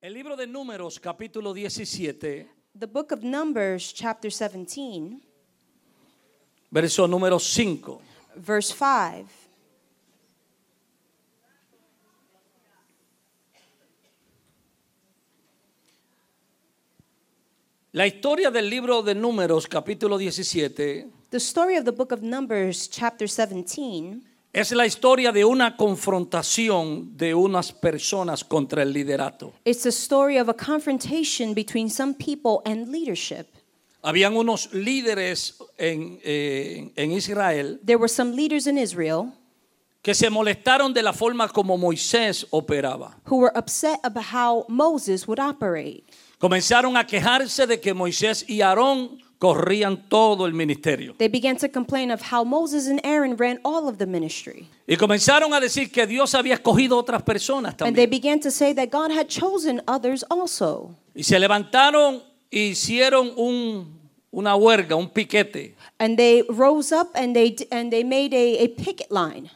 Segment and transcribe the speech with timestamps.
[0.00, 2.48] El libro de Números, capítulo 17,
[2.78, 5.18] The book of Numbers, chapter 17,
[6.70, 8.00] verso número 5.
[8.36, 9.28] verse 5.
[17.90, 22.88] La historia del libro de Números, capítulo 17, The story of the book of Numbers,
[22.88, 29.52] chapter 17, es la historia de una confrontación de unas personas contra el liderato.
[29.64, 33.46] it's a story of a confrontation between some people and leadership.
[34.02, 39.32] Habían unos líderes en, eh, en Israel There were some leaders in Israel
[40.02, 43.16] que se molestaron de la forma como Moisés operaba.
[43.26, 46.04] who were upset about how Moses would operate.
[46.38, 51.14] Comenzaron a quejarse de que Moisés y Aarón corrían todo el ministerio.
[51.18, 54.68] They began to complain of how Moses and Aaron ran all of the ministry.
[54.86, 58.10] Y comenzaron a decir que Dios había escogido otras personas And they también.
[58.10, 60.94] began to say that God had chosen others also.
[61.14, 63.98] Y se levantaron e hicieron un-
[64.32, 65.74] una huelga, un piquete.
[66.00, 69.50] And they rose up and they and they made a, a picket line.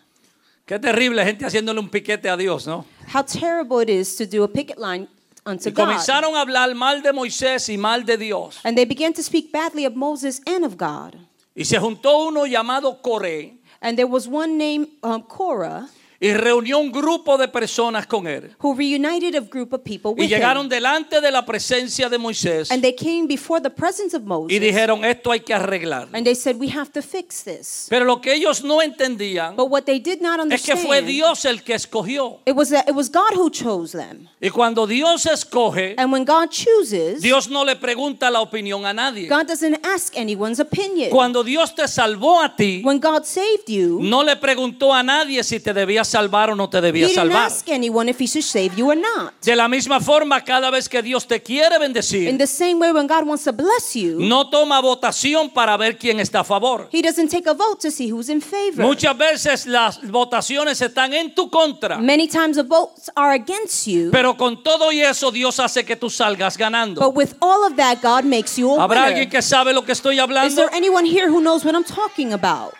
[0.66, 2.84] Qué terrible gente haciéndole un piquete a Dios, ¿no?
[3.12, 5.08] How terrible it is to do a picket line
[5.44, 5.88] unto Y God.
[5.88, 8.60] a hablar mal de Moisés y mal de Dios.
[8.64, 11.16] And they began to speak badly of Moses and of God.
[11.54, 15.88] Y se juntó uno llamado Coré And there was one named um, Korah
[16.22, 18.54] y reunió un grupo de personas con él.
[18.62, 20.68] who reunited a group of people Y with llegaron him.
[20.70, 24.54] delante de la presencia de Moisés And they came before the presence of Moses.
[24.56, 26.08] y dijeron, esto hay que arreglar.
[26.12, 27.86] And they said, We have to fix this.
[27.90, 31.02] Pero lo que ellos no entendían But what they did not es que understand, fue
[31.02, 32.38] Dios el que escogió.
[32.46, 34.28] it was that it was God who chose them.
[34.40, 38.92] Y cuando Dios escoge, And when God chooses, Dios no le pregunta la opinión a
[38.92, 39.26] nadie.
[39.28, 41.10] God doesn't ask anyone's opinion.
[41.10, 45.42] Cuando Dios te salvó a ti, When God saved you, no le preguntó a nadie
[45.42, 47.46] si te debía salvar o no te debía salvar.
[47.46, 49.32] ask anyone if He should save you or not.
[49.42, 52.92] De la misma forma, cada vez que Dios te quiere In bendecir, the same way,
[52.92, 56.88] when God wants to bless you, no toma votación para ver quién está a favor.
[56.92, 58.84] He doesn't take a vote to see who's in favor.
[58.84, 64.10] Muchas veces las votaciones están en tu contra, Many times the votes are against you,
[64.12, 67.00] pero con todo y eso Dios hace que tú salgas ganando.
[67.00, 69.92] but with all of that, God makes you a ¿Habrá alguien que sabe lo que
[69.92, 70.54] estoy Is hablando?
[70.56, 72.74] there anyone here who knows what I'm talking about?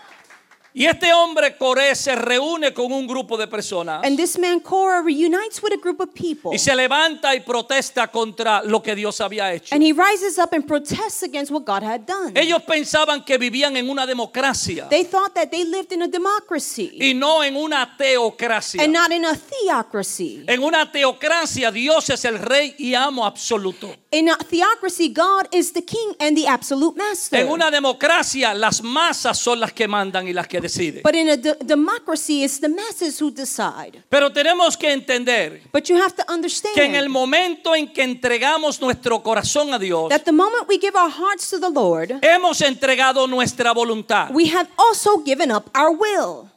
[0.75, 5.03] Y este hombre Coré se reúne con un grupo de personas And this man Korah
[5.03, 6.51] reunites with a group of people.
[6.55, 9.75] y se levanta y protesta contra lo que Dios había hecho.
[9.75, 12.33] And he rises up and protests against what God had done.
[12.35, 16.91] Ellos pensaban que vivían en una democracia They thought that they lived in a democracy
[16.99, 18.83] y no en una teocracia.
[18.83, 20.45] and not in a theocracy.
[20.47, 23.95] En una teocracia Dios es el rey y amo absoluto.
[24.11, 27.41] In a theocracy, God is the king and the absolute master.
[27.41, 31.03] En una democracia las masas son las que mandan y las que deciden.
[31.03, 34.03] But in a de- democracy, it's the masses who decide.
[34.09, 38.03] Pero tenemos que entender But you have to understand que en el momento en que
[38.03, 42.13] entregamos nuestro corazón a Dios, that the moment we give our hearts to the Lord,
[42.23, 44.31] hemos entregado nuestra voluntad.
[44.33, 46.49] we have also given up our will.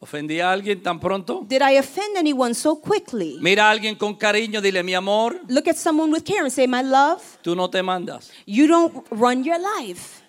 [0.00, 1.44] ¿Ofendí a alguien tan pronto?
[1.48, 3.38] Did I offend anyone so quickly?
[3.40, 6.66] Mira a alguien con cariño, dile, mi amor, Look at someone with care and say,
[6.66, 8.32] My love, tú no te mandas.
[8.44, 10.21] you don't run your life.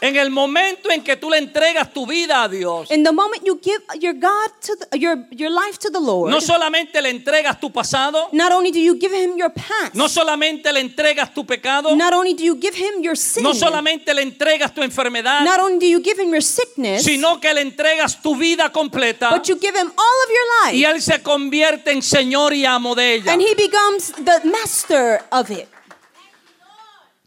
[0.00, 3.42] En el momento en que tú le entregas tu vida a Dios, In the moment
[3.44, 7.10] you give your God to the, your your life to the Lord, no solamente le
[7.10, 11.34] entregas tu pasado, not only do you give him your past, no solamente le entregas
[11.34, 14.82] tu pecado, not only do you give him your sin, no solamente le entregas tu
[14.82, 18.70] enfermedad, not only do you give him your sickness, sino que le entregas tu vida
[18.70, 22.52] completa but you give him all of your y life, Él se convierte en Señor
[22.52, 23.32] y amo de ella.
[23.32, 25.68] and he becomes the master of it.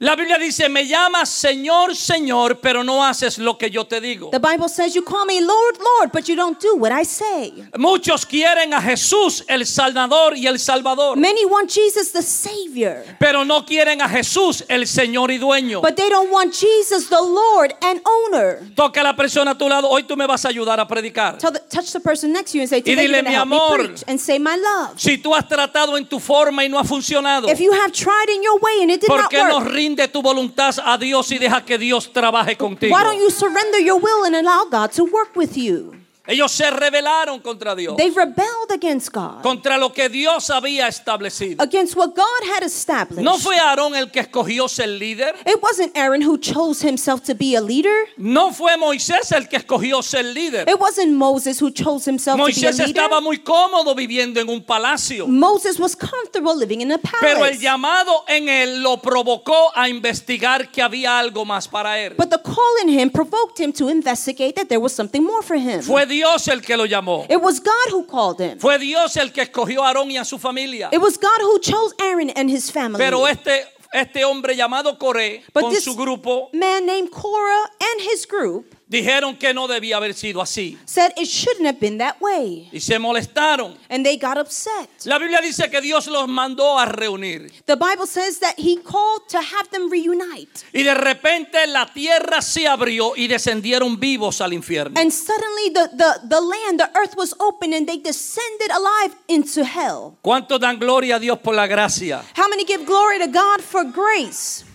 [0.04, 4.32] La Biblia dice, me llamas Señor, Señor, pero no haces lo que yo te digo.
[4.32, 7.54] The Bible says you call me Lord, Lord, but you don't do what I say.
[7.78, 13.46] Muchos quieren a Jesús el Salvador y el Salvador, Many want Jesus the Savior, pero
[13.46, 15.84] no quieren a Jesús el Señor y dueño.
[15.84, 18.58] but they don't want Jesus the Lord and owner.
[18.76, 21.38] Toca a la persona a tu lado, hoy tú me vas a ayudar a predicar.
[21.38, 24.20] Tell the, touch the person next to you and say, Today dile, "Mi amor." And
[24.20, 25.00] say, My love.
[25.00, 28.30] Si tú has tratado en tu forma y no ha funcionado, If you have tried
[28.30, 31.38] in your way and it did ¿por not work, rinde tu voluntad a Dios y
[31.38, 32.96] deja que Dios trabaje contigo?
[32.96, 36.01] why don't you surrender your will and allow God to work with you?
[36.32, 41.62] Ellos se rebelaron contra Dios, They rebelled against God, contra lo que Dios había establecido.
[41.62, 43.22] against what God had established.
[43.24, 45.36] No fue Aarón el que escogió ser líder.
[45.46, 47.92] It wasn't Aaron who chose himself to be a leader.
[48.18, 50.70] No fue Moisés el que escogió ser líder.
[50.70, 52.88] It wasn't Moses who chose himself to be a Moisés leader.
[52.88, 55.28] estaba muy cómodo viviendo en un palacio.
[55.28, 57.60] Moses was comfortable living in a Pero el palace.
[57.60, 62.14] llamado en él lo provocó a investigar que había algo más para él.
[62.18, 65.58] But the call in him provoked him to investigate that there was something more for
[65.58, 65.82] him.
[65.82, 67.26] Fue Dios el que lo llamó.
[67.30, 68.60] It was God who called him.
[68.60, 70.90] Fue Dios el que escogió a Aarón y a su familia.
[70.92, 72.98] It was God who chose Aaron and his family.
[72.98, 78.26] Pero este, este hombre llamado Coré But con su grupo man named Korah and his
[78.26, 80.78] group dijeron que no debía haber sido así.
[80.86, 82.70] said it shouldn't have been that way.
[82.74, 83.78] Y se molestaron.
[83.90, 84.90] And they got upset.
[85.06, 87.52] La Biblia dice que Dios los mandó a reunir.
[87.66, 90.66] The Bible says that he called to have them reunite.
[90.74, 95.00] Y de repente la tierra se abrió y descendieron vivos al infierno.
[95.00, 99.64] And suddenly the, the, the land, the earth was open and they descended alive into
[99.64, 100.18] hell.
[100.22, 102.24] ¿Cuántos dan gloria a Dios por la gracia?
[102.36, 104.66] How many give glory to God for grace?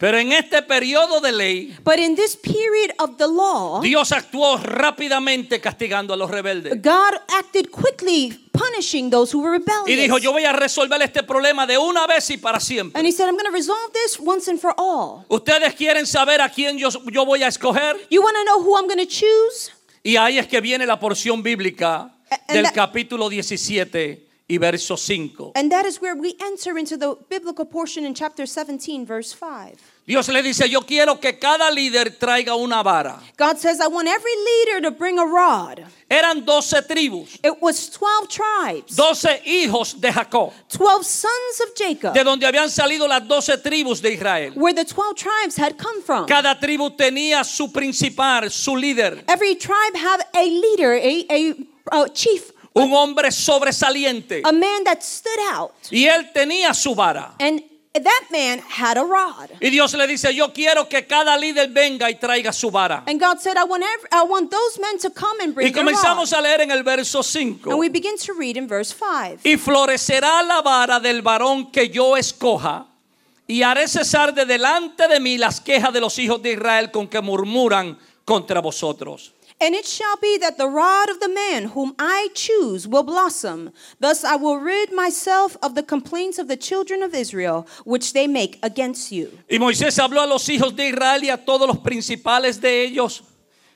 [0.00, 4.56] Pero en este periodo de ley, But in this period of the law, Dios actuó
[4.56, 6.80] rápidamente castigando a los rebeldes.
[6.82, 9.60] God acted quickly punishing those who were Y
[9.96, 10.22] dijo, rebellious.
[10.22, 12.98] yo voy a resolver este problema de una vez y para siempre.
[12.98, 15.26] And he said, I'm going to resolve this once and for all.
[15.28, 17.96] Ustedes quieren saber a quién yo, yo voy a escoger.
[18.08, 19.70] You want to know who I'm going to choose?
[20.02, 24.96] Y ahí es que viene la porción bíblica And del that- capítulo 17 y verso
[24.96, 25.52] 5.
[25.54, 29.76] And that is where we enter into the biblical portion in chapter 17, verse 5.
[30.10, 33.20] Dios le dice, yo quiero que cada líder traiga una vara.
[33.38, 35.84] God says, I want every leader to bring a rod.
[36.10, 42.12] Eran 12 tribus, It was 12 tribes, 12 hijos de Jacob, 12 sons of Jacob,
[42.12, 44.52] de donde habían salido las 12 tribus de Israel.
[44.56, 46.26] where the 12 tribes had come from.
[46.26, 52.08] Cada tribu tenía su principal, su líder, Every tribe had a leader, a, a, a
[52.08, 54.42] chief, un hombre sobresaliente.
[54.44, 55.70] a man that stood out.
[55.92, 57.36] Y él tenía su vara.
[57.38, 59.50] And that man had a rod.
[59.60, 63.02] Y Dios le dice, yo quiero que cada líder venga y traiga su vara.
[63.06, 65.72] And God said, I want, every, I want those men to come and Y bring
[65.72, 65.92] their rod.
[65.92, 67.66] comenzamos a leer en el verso 5.
[67.70, 69.40] And we begin to read in verse 5.
[69.44, 72.86] Y florecerá la vara del varón que yo escoja,
[73.48, 77.08] y haré cesar de delante de mí las quejas de los hijos de Israel con
[77.08, 79.32] que murmuran contra vosotros.
[79.62, 83.72] And it shall be that the rod of the man whom I choose will blossom.
[83.98, 88.26] Thus I will rid myself of the complaints of the children of Israel, which they
[88.26, 89.28] make against you.
[89.50, 93.22] Y Moisés habló a los hijos de Israel y a todos los principales de ellos.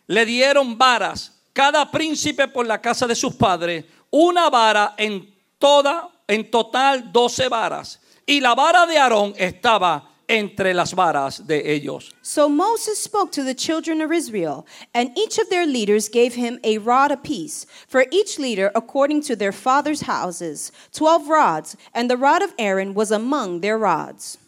[0.06, 6.08] Le dieron varas, cada príncipe por la casa de sus padres, una vara en toda,
[6.26, 8.00] en total doce varas.
[8.24, 12.12] Y la vara de Aarón estaba entre las varas de ellos.
[12.22, 16.58] So Moses spoke to the children of Israel, and each of their leaders gave him
[16.64, 22.16] a rod apiece, for each leader according to their father's houses, twelve rods, and the
[22.16, 24.38] rod of Aaron was among their rods.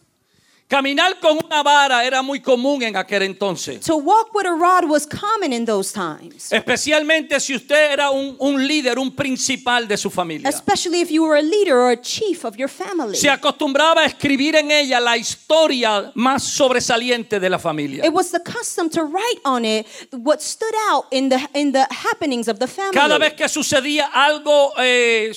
[0.69, 3.79] Caminar con una vara era muy común en aquel entonces.
[3.85, 8.35] To walk with a rod was common in those times, Especialmente si usted era un,
[8.37, 10.49] un líder, un principal de su familia.
[10.49, 13.15] especially if you were a leader or a chief of your family.
[13.15, 18.05] Se acostumbraba a escribir en ella la historia más sobresaliente de la familia.
[18.05, 21.87] It was the custom to write on it what stood out in the in the
[21.89, 22.93] happenings of the family.
[22.93, 25.31] Cada vez que sucedía algo eh,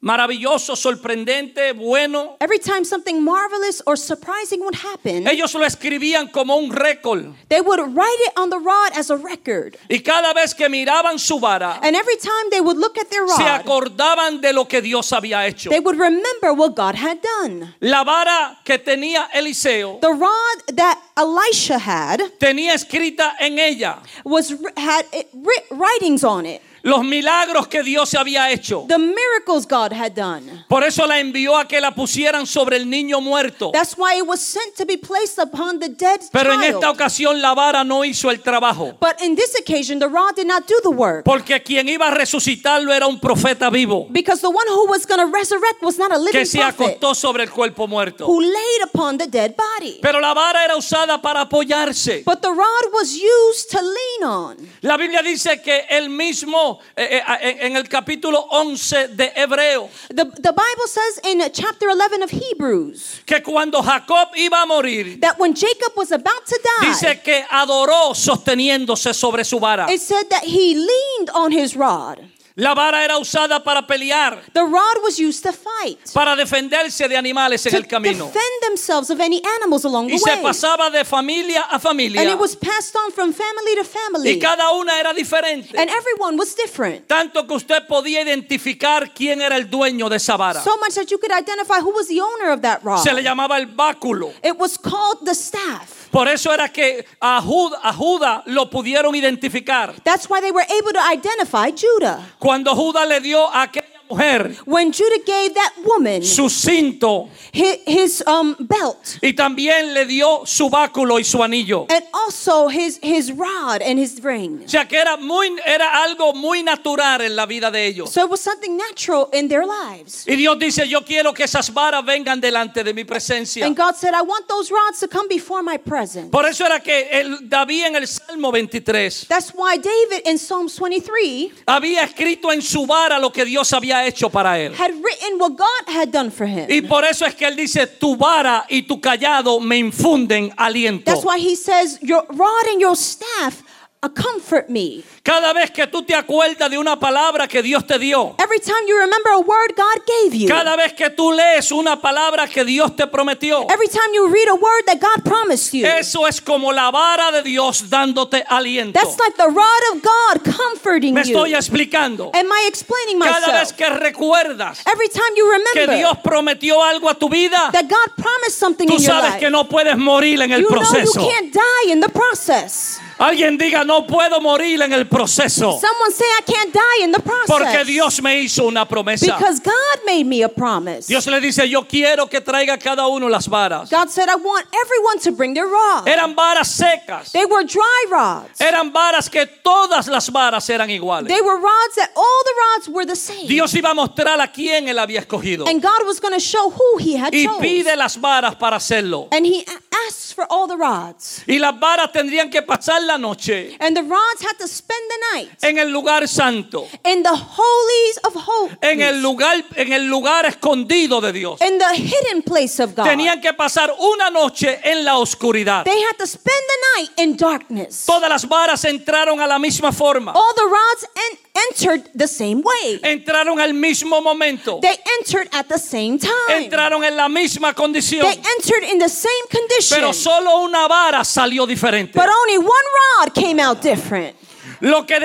[0.00, 6.56] maravilloso, sorprendente, bueno, Every time something marvelous or surprising would happen, ellos lo escribían como
[6.56, 7.34] un récord.
[7.48, 9.76] they would write it on the rod as a record.
[9.88, 13.26] Y cada vez que miraban su vara, And every time they would look at their
[13.26, 15.70] se rod, acordaban de lo que Dios había hecho.
[15.70, 17.74] they would remember what God had done.
[17.80, 24.54] La vara que tenía Eliseo The rod that Elisha had tenía escrita en ella was
[24.76, 26.60] had it, writ- writings on it.
[26.86, 28.84] Los milagros que Dios había hecho.
[28.86, 30.64] The miracles God had done.
[30.68, 33.72] Por eso la envió a que la pusieran sobre el niño muerto.
[33.72, 37.42] That's why it was sent to be placed upon the dead Pero en esta ocasión
[37.42, 38.96] la vara no hizo el trabajo.
[39.00, 41.24] But in this occasion, the rod did not do the work.
[41.24, 45.20] Porque quien iba a resucitarlo era un profeta vivo Because the one who was going
[45.20, 48.26] to resurrect was not a living que se acostó sobre el cuerpo muerto.
[48.26, 49.98] who laid upon the dead body.
[50.00, 52.22] Pero la vara era usada para apoyarse.
[52.24, 54.56] But the rod was used to lean on.
[54.82, 60.24] La Biblia dice que el mismo, eh, eh, en el capítulo 11 de Hebreo, The,
[60.24, 65.38] the Bible says in chapter 11 of Hebrews que cuando Jacob iba a morir, that
[65.38, 69.86] when Jacob was about to die, dice que adoró sosteniéndose sobre su vara.
[69.90, 72.18] it said that he leaned on his rod.
[72.58, 77.14] La vara era usada para pelear, The rod was used to fight, para defenderse de
[77.14, 78.24] animales en to el camino.
[78.28, 80.42] defend themselves of any animals along Y the se way.
[80.42, 82.22] pasaba de familia a And familia.
[82.32, 84.38] it was passed on from family to Y family.
[84.38, 85.76] cada una era diferente.
[85.78, 87.06] And everyone was different.
[87.06, 90.62] Tanto que usted podía identificar quién era el dueño de esa vara.
[90.64, 93.02] So much that you could identify who was the owner of that rod.
[93.04, 94.32] Se le llamaba el báculo.
[94.42, 96.05] It was called the staff.
[96.16, 99.92] Por eso era que a Judá, a Judá lo pudieron identificar.
[100.02, 102.24] That's why they were able to identify Judah.
[102.38, 107.78] Cuando Judá le dio a aquella mujer when Judah gave that woman su cinto his,
[107.86, 111.86] his um, belt y también le dio su báculo y su anillo.
[111.90, 114.62] and also his, his rod and his ring.
[114.64, 118.10] O sea que era muy era algo muy natural en la vida de ellos.
[118.10, 120.26] So it was something natural in their lives.
[120.26, 123.66] Y Dios dice, yo quiero que esas varas vengan delante de mi presencia.
[123.66, 126.30] And God said, I want those rods to come before my presence.
[126.30, 130.78] Por eso era que el, David en el Salmo 23 That's why David in Psalms
[130.78, 134.74] 23 había escrito en su vara lo que Dios había hecho para él.
[134.74, 136.66] had written what God had done for him.
[136.68, 141.04] Y por eso es que él dice, tu vara y tu callado me infunden aliento.
[141.04, 143.62] That's why he says, Your rod and your staff
[144.02, 145.02] uh, comfort me.
[145.22, 148.86] Cada vez que tú te acuerdas de una palabra que Dios te dio, Every time
[148.86, 152.64] you remember a word God gave you, cada vez que tú lees una palabra que
[152.64, 156.40] Dios te prometió, every time you read a word that God promised you, eso es
[156.40, 158.92] como la vara de Dios dándote aliento.
[158.92, 161.56] that's like the rod of God comforting Me you.
[161.56, 162.30] explicando.
[162.34, 163.76] Am I explaining Cada vez myself?
[163.76, 168.14] que recuerdas Every time you que remember Dios prometió algo a tu vida, that God
[168.16, 171.12] promised something tú in your life, que no puedes morir en el you know you
[171.12, 173.00] can't die in the process.
[173.18, 175.80] Alguien diga, no puedo morir en el proceso.
[175.80, 177.46] Someone say, I can't die in the process.
[177.48, 179.24] Porque Dios me hizo una promesa.
[179.38, 181.06] Because God made me a promise.
[181.08, 183.88] Dios le dice, yo quiero que traiga cada uno las varas.
[183.90, 186.06] God said, I want everyone to bring their rod.
[186.06, 187.32] Eran varas secas.
[187.32, 188.60] They were dry rods.
[188.60, 191.28] Eran varas que todas las varas eran iguales.
[191.28, 193.46] They were rods that all the rods were the same.
[193.48, 195.66] Dios iba a mostrar a quién él había escogido.
[195.66, 197.62] And God was going to show who he had Y chosen.
[197.62, 199.28] pide las varas para hacerlo.
[199.32, 199.64] And he
[200.06, 201.42] asks for all the rods.
[201.46, 205.36] Y las varas tendrían que pasar la noche And the rods had to spend the
[205.38, 206.86] night en el lugar santo.
[207.04, 208.76] in the holies of holies.
[208.82, 211.60] En el lugar, en el lugar escondido de Dios.
[211.60, 213.04] in the hidden place of God.
[213.06, 215.84] Tenían que pasar una noche en la oscuridad.
[215.84, 218.04] They had to spend the night in darkness.
[218.06, 220.32] Todas las varas entraron a la misma forma.
[220.34, 221.38] All the rods en-
[221.70, 223.00] entered the same way.
[223.02, 224.80] Entraron al mismo momento.
[224.80, 226.32] They entered at the same time.
[226.64, 228.22] Entraron en la misma condición.
[228.22, 229.98] They entered in the same condition.
[229.98, 232.12] Pero solo una vara salió diferente.
[232.18, 234.36] But only one rod came out different.
[234.80, 235.16] Lo que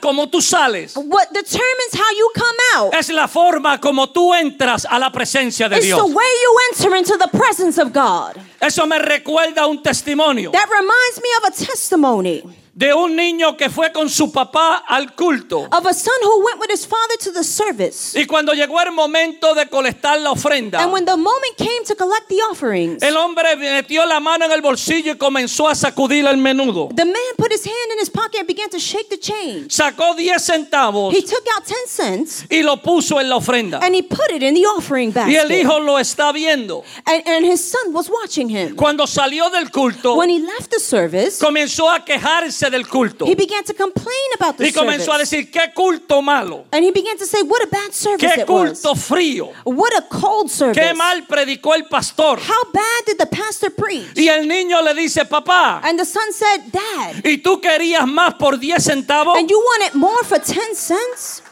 [0.00, 4.86] cómo tú sales What determines how you come out es la forma como tú entras
[4.88, 8.40] a la presencia de is the way you enter into the presence of God.
[8.60, 12.42] Eso me recuerda a un testimonio That reminds me of a testimony
[12.80, 15.68] de un niño que fue con su papá al culto.
[15.70, 18.18] of a son who went with his father to the service.
[18.18, 21.94] Y cuando llegó el momento de colectar la ofrenda, And when the moment came to
[21.94, 26.24] collect the offerings, el hombre metió la mano en el bolsillo y comenzó a sacudir
[26.26, 26.88] el menudo.
[26.94, 29.70] the man put his hand in his pocket and began to shake the change.
[29.72, 33.78] Sacó 10 centavos He took out 10 cents y lo puso en la ofrenda.
[33.82, 35.60] and he put it in the offering Y el basket.
[35.60, 36.82] hijo lo está viendo.
[37.04, 38.74] And, and his son was watching him.
[38.74, 43.26] Cuando salió del culto, When he left the service, comenzó a quejarse del culto.
[43.26, 44.08] he began to complain
[44.38, 47.62] about the Y comenzó a decir, qué culto malo, And he began to say, What
[47.62, 48.80] a bad service qué it was.
[48.80, 50.80] culto frío, What a cold service.
[50.80, 52.38] qué mal predicó el pastor.
[52.38, 54.16] How bad did the pastor preach?
[54.16, 58.34] Y el niño le dice, papá, And the son said, Dad, ¿y tú querías más
[58.34, 59.36] por 10 centavos?
[59.38, 61.42] and you wanted more for 10 cents?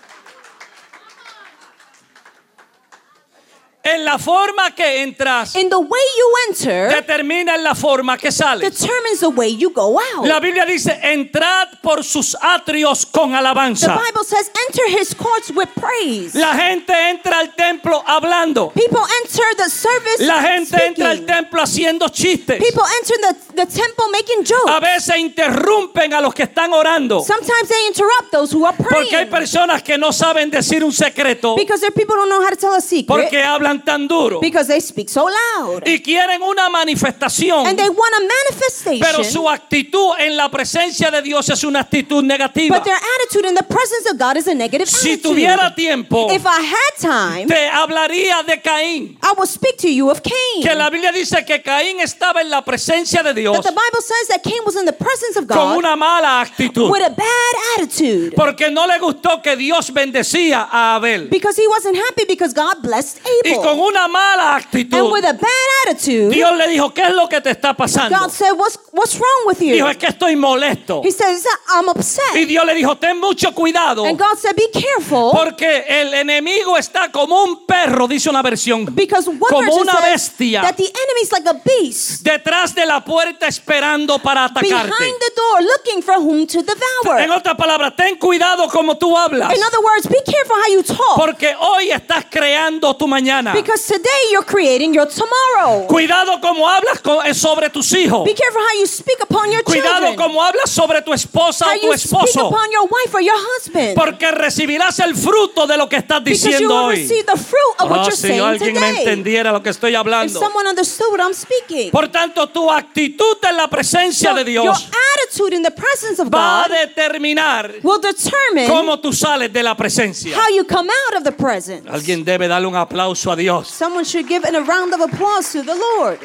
[3.81, 8.31] En la forma que entras, In the way you enter determina en la forma que
[8.31, 8.71] sales.
[8.79, 10.27] determines the way you go out.
[10.27, 13.95] La Biblia dice, entrad por sus atrios con The alabanza.
[13.97, 16.35] Bible says, Enter his courts with praise.
[16.35, 18.71] La gente entra al templo hablando.
[18.75, 22.59] People enter the service La gente entra al templo haciendo chistes.
[22.59, 24.81] People enter the, the temple making A jokes.
[24.83, 27.21] veces interrumpen a los que están orando.
[27.23, 29.31] Sometimes they interrupt those who are Porque hay praying.
[29.31, 32.51] personas que no saben decir un secreto Because there are people who don't know how
[32.51, 33.07] to tell a secret.
[33.07, 35.83] porque hablan tan duro Because they speak so loud.
[35.87, 37.67] y quieren una manifestación.
[37.67, 39.25] And they want a Pero manifestation.
[39.25, 42.77] su actitud en la presencia de Dios es una actitud negativa.
[42.77, 45.23] But their attitude in the presence of God is a negative Si attitude.
[45.35, 49.19] tuviera tiempo, If I had time, te hablaría de Caín.
[49.23, 50.63] I would speak to you of Cain.
[50.63, 54.01] Que la Biblia dice que Caín estaba en la presencia de Dios That the Bible
[54.03, 56.91] says that Cain was in the presence of con God una mala actitud.
[56.91, 58.35] with a bad attitude.
[58.35, 61.29] Porque no le gustó que Dios bendecía a Abel.
[61.29, 65.33] Because he wasn't happy because God blessed Y con una mala And actitud, with a
[65.33, 68.19] bad attitude, Dios le dijo, ¿qué es lo que te está pasando?
[68.19, 69.73] God said, What's, what's wrong with you?
[69.75, 71.03] Dijo, es que estoy molesto.
[71.05, 72.49] He says, I'm Y upset.
[72.49, 74.05] Dios le dijo, ten mucho cuidado.
[74.05, 75.33] And God said, Be careful.
[75.33, 78.87] Porque el enemigo está como un perro, dice una versión.
[78.95, 80.63] Because one Como una bestia.
[80.63, 84.69] that the enemy's like a beast Detrás de la puerta esperando para atacarte.
[84.69, 87.37] behind the door looking for whom to En devour.
[87.37, 89.55] otras palabras, ten cuidado como tú hablas.
[89.55, 93.48] In other words, be careful how you talk Porque hoy estás creando tu mañana.
[93.55, 95.87] Because today you're creating your tomorrow.
[95.87, 98.25] Cuidado como hablas eh, sobre tus hijos.
[98.25, 100.17] Be careful how you speak upon your Cuidado children.
[100.17, 102.47] como hablas sobre tu esposa How o tu esposo.
[102.49, 103.95] upon your wife or your husband.
[103.95, 107.07] Porque recibirás el fruto de lo que estás Because you diciendo will hoy.
[107.25, 108.99] the fruit of what Ah, you're si saying alguien me today.
[109.03, 110.39] entendiera lo que estoy If hablando.
[110.41, 111.91] someone understood what I'm speaking.
[111.91, 114.89] Por tanto, tu actitud en la presencia So de your Dios
[115.23, 119.63] attitude in the presence of va a God determinar will determine cómo tú sales de
[119.63, 120.37] la presencia.
[120.37, 121.89] how you come out of the presence.
[121.89, 123.69] Alguien debe darle un aplauso a Dios.
[123.69, 126.19] Someone should give a round of applause to the Lord.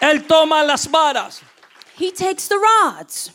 [0.00, 1.42] Él toma las varas.
[1.98, 3.30] He takes the rods.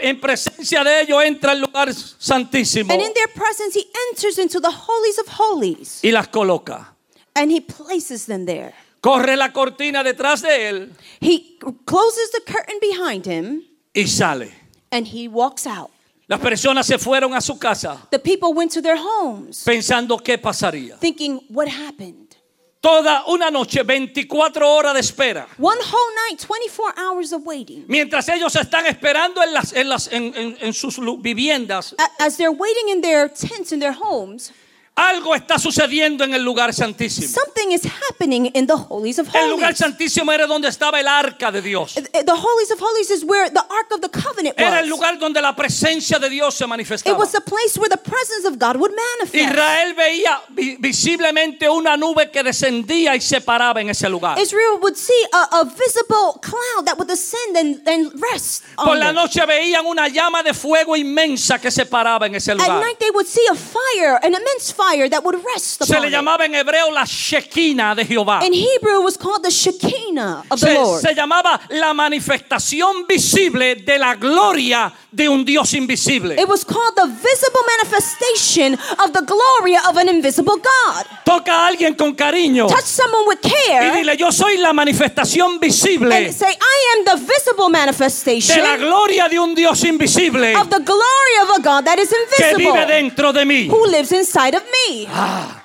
[0.00, 4.60] En presencia de ellos entra al lugar santísimo And in their presence, he enters into
[4.60, 6.00] the holies of holies.
[6.02, 6.94] y las coloca.
[7.34, 8.72] And he places them there.
[9.00, 13.62] Corre la cortina detrás de él He closes the curtain behind him
[13.94, 14.50] y sale.
[14.92, 15.90] and he walks out.
[16.26, 20.38] Las personas se fueron a su casa The people went to their homes pensando qué
[20.38, 20.96] pasaría.
[20.98, 22.34] thinking, what happened?
[22.80, 25.46] Toda una noche, 24 horas de espera.
[25.58, 27.84] One whole night, 24 hours of waiting.
[27.88, 32.50] Mientras ellos están esperando en, las, en, las, en, en- en sus viviendas, As they're
[32.52, 34.52] waiting in their tents, in their homes,
[34.96, 37.26] algo está sucediendo en el lugar santísimo.
[37.28, 39.78] something is happening in the holies of El lugar holies.
[39.78, 41.94] santísimo era donde estaba el arca de Dios.
[41.94, 44.90] The holies of holies is where the ark of the covenant Era el was.
[44.90, 47.18] lugar donde la presencia de Dios se It manifestaba.
[47.18, 49.34] was the place where the presence of God would manifest.
[49.34, 54.38] Israel veía vi- visiblemente una nube que descendía y se paraba en ese lugar.
[54.38, 58.62] Israel would see a, a visible cloud that would descend and, and rest.
[58.76, 62.58] Por la noche veían una llama de fuego inmensa que se paraba en ese At
[62.58, 62.80] lugar.
[62.80, 66.08] night they would see a fire, an immense fire that would rest Se upon le
[66.08, 66.12] it.
[66.12, 68.42] llamaba en hebreo la Shekinah de Jehová.
[68.44, 71.00] In Hebrew, it was called the Shekinah of the Se, Lord.
[71.00, 76.34] se llamaba la manifestación visible de la gloria de un Dios invisible.
[76.38, 81.04] It was called the visible manifestation of the glory of an invisible God.
[81.24, 85.58] Toca a alguien con cariño Touch someone with y care dile, yo soy la manifestación
[85.58, 90.54] visible and say, I am the visible de manifestation la gloria de un Dios invisible
[90.56, 93.68] of the glory of a God that is que vive invisible, dentro de mí.
[93.68, 94.73] who lives inside of me.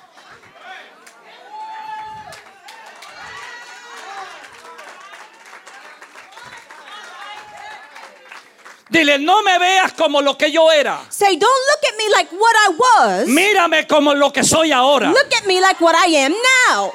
[8.89, 10.99] Dile, no me veas como lo que yo era.
[11.09, 13.27] Say, don't look at me like what I was.
[13.27, 15.09] Mírame como lo que soy ahora.
[15.09, 16.33] Look at me like what I am
[16.67, 16.91] now.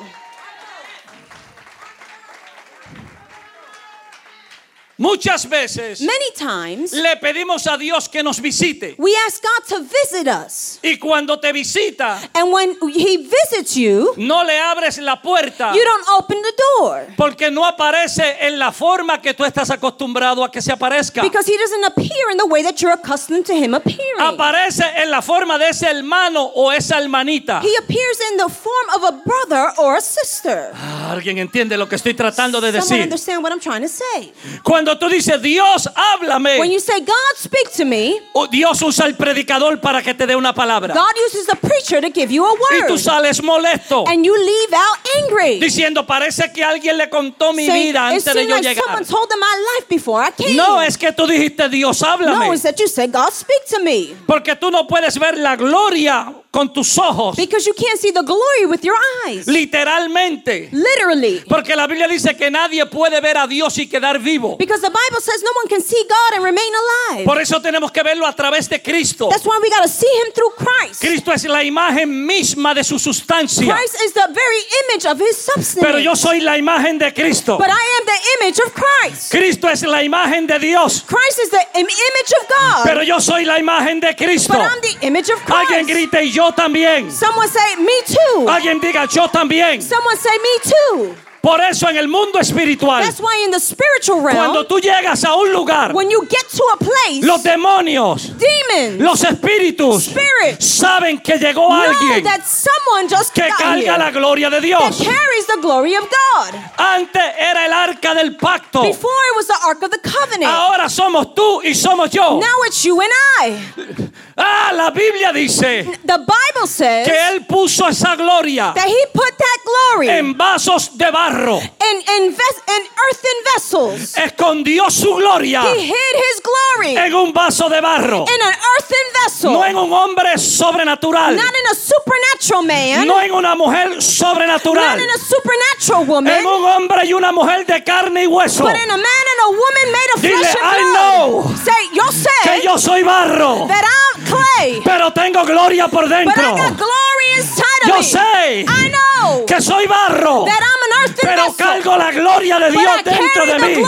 [4.97, 8.95] Muchas veces Many times, le pedimos a Dios que nos visite.
[8.97, 10.79] we ask God to visit us.
[10.83, 15.83] Y cuando te visita, And when He visits you, no le abres la puerta you
[15.83, 17.07] don't open the door.
[17.17, 21.23] porque no aparece en la forma que tú estás acostumbrado a que se aparezca.
[21.23, 24.21] Because He doesn't appear in the way that you're accustomed to Him appearing.
[24.21, 27.61] Aparece en la forma de ese hermano o esa hermanita.
[27.63, 30.71] He appears in the form of a brother or a sister.
[30.73, 33.03] Ah, ¿Alguien entiende lo que estoy tratando de Someone decir?
[33.03, 34.33] understand what I'm trying to say?
[34.63, 35.95] Cuando tú dices, Dios, When
[36.31, 40.27] háblame, you say, God, speak to me, o Dios usa el predicador para que te
[40.27, 40.95] dé una palabra.
[40.95, 42.99] God uses the preacher to give you a Y tú word.
[43.01, 45.59] sales molesto, And you leave out angry.
[45.61, 48.85] diciendo, parece que alguien le contó mi Saying, vida antes de yo like llegar.
[48.85, 50.55] someone told them my life before I came.
[50.57, 52.53] No, es que tú dijiste, Dios, No, háblame.
[52.55, 54.15] it's that you said, God, speak to me.
[54.27, 58.23] Porque tú no puedes ver la gloria con tus ojos, Because you can't see the
[58.23, 58.95] glory with your
[59.27, 59.49] eyes.
[59.49, 60.69] literalmente.
[60.71, 61.43] Literally.
[61.49, 64.57] Porque la Biblia dice que nadie puede ver a Dios y quedar vivo.
[64.57, 66.73] Because the Bible says no one can see God and remain
[67.11, 67.25] alive.
[67.25, 69.29] Por eso tenemos que verlo a través de Cristo.
[69.31, 71.01] That's why we got to see Him through Christ.
[71.01, 73.75] Cristo es la imagen misma de su sustancia.
[73.75, 75.81] Christ is the very image of His substance.
[75.81, 77.59] Pero yo soy la imagen de Cristo.
[77.59, 79.33] But I am the image of Christ.
[79.33, 81.03] Cristo es la imagen de Dios.
[81.05, 82.85] Christ is the im- image of God.
[82.85, 84.53] Pero yo soy la imagen de Cristo.
[84.53, 85.91] But I'm the image of Alguien Christ.
[85.91, 87.11] grite y yo también.
[87.11, 88.49] Someone say, Me too.
[88.49, 89.81] Alguien diga yo también.
[89.83, 91.15] Someone say, Me too.
[91.45, 95.25] Por eso en el mundo espiritual, That's why in the spiritual cuando realm, tú llegas
[95.25, 100.65] a un lugar, when you get to a place, los demonios, demons los espíritus Spirits.
[100.65, 104.99] saben que llegó alguien that someone just que carga la gloria de that Dios.
[104.99, 106.55] carries the glory of God.
[106.79, 108.81] Antes era el arca del pacto.
[108.83, 110.51] Before it was the Ark of the Covenant.
[110.51, 112.41] Ahora somos tú y somos yo.
[112.41, 113.11] Now it's you and
[113.43, 114.11] I.
[114.37, 119.31] Ah, la Biblia dice The Bible says que Él puso esa gloria that He put
[119.39, 121.34] that glory in, en vasos de barro.
[121.39, 124.17] In, ves- in earthen vessels.
[124.17, 128.25] Escondió su gloria He hid His glory en un vaso de barro.
[128.29, 131.35] in an earthen vessel, No en un hombre sobrenatural.
[131.37, 134.97] not in a supernatural man, No en una mujer sobrenatural.
[134.97, 138.65] not in a supernatural woman, En un hombre y una mujer de carne y hueso.
[138.65, 140.95] but in a man and a woman made of Dile, flesh and "I blood.
[140.95, 142.05] know Say, yo
[142.43, 143.67] Que say yo soy barro.
[143.67, 146.57] that I'm clay, Pero tengo gloria por but I dentro.
[146.57, 148.03] got glory inside of Yo me.
[148.05, 150.45] sé I know que soy barro.
[150.45, 153.83] that I'm an earthen Pero cargo la gloria de Dios dentro de mí.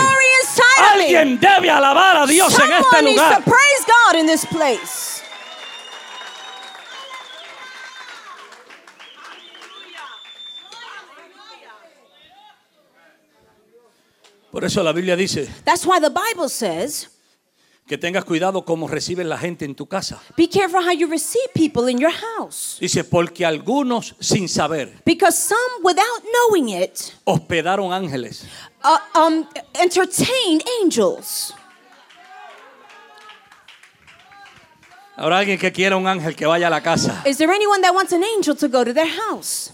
[0.92, 3.42] Alguien debe alabar a Dios en este lugar.
[14.50, 17.08] Por eso la Biblia dice That's why the Bible says,
[17.86, 20.20] que tengas cuidado cómo reciben la gente en tu casa.
[20.36, 22.78] be careful how you receive people in your house.
[22.80, 28.44] Dice, porque algunos sin saber Because some, without knowing it, hospedaron ángeles.
[28.82, 31.54] uh, um, entertained angels.
[35.16, 37.22] Habrá alguien que quiera un ángel que vaya a la casa.
[37.24, 39.70] Is there anyone that wants an angel to go to their house?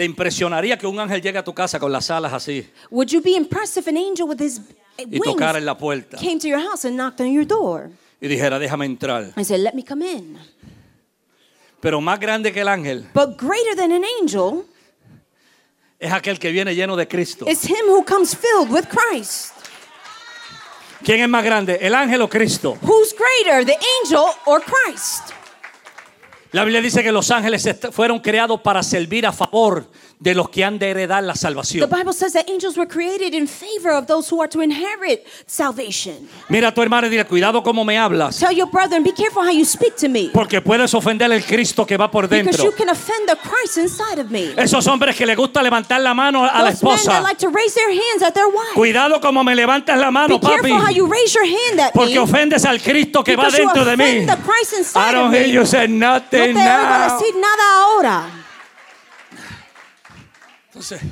[0.00, 3.20] Te impresionaría que un ángel llegue a tu casa con las alas así Would you
[3.20, 4.58] be impressed if an angel with his
[4.96, 7.90] y tocara en wings la puerta came to your house and knocked on your door
[8.18, 9.30] y dijera, déjame entrar.
[9.36, 10.38] and said, Let me come in?
[11.82, 14.64] Pero más grande que el ángel But greater than an angel
[15.98, 17.44] es aquel que viene lleno de Cristo.
[17.46, 19.52] is him who comes filled with Christ.
[21.04, 22.78] ¿Quién es más grande, el ángel o Cristo?
[22.80, 25.34] Who's greater, the angel or Christ?
[26.52, 29.86] La Biblia dice que los ángeles fueron creados para servir a favor
[30.22, 31.88] de los que han de heredar la The salvación.
[31.88, 36.28] Bible says that angels were created in favor of those who are to inherit salvation.
[36.50, 39.12] Mira a tu hermano y dile, cuidado cómo me hablas, Tell your brother and be
[39.12, 40.30] careful how you speak to me.
[40.32, 42.64] porque puedes ofender al Cristo que va por Because dentro.
[42.64, 44.52] you can offend the Christ inside of me.
[44.56, 47.22] Esos hombres que le gusta levantar la mano a la Those men that esposa.
[47.22, 48.74] like to raise their hands at their wife.
[48.74, 51.92] Cuidado como me levantas la Be mano, papi, careful how you raise your hand at
[51.94, 52.18] porque me.
[52.18, 54.26] ofendes al Cristo que va Because you dentro de mí.
[54.26, 55.52] the Christ I inside don't of hear me.
[55.54, 57.18] you say No nothing te oigo now.
[57.18, 58.39] decir nada ahora.
[60.80, 61.02] Entonces,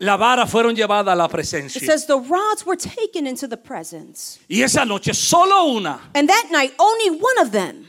[0.00, 1.80] la vara fueron llevadas a la It presencia.
[1.86, 4.38] says the rods were taken into the presence.
[4.48, 7.86] Y esa noche solo una And that night, only one of them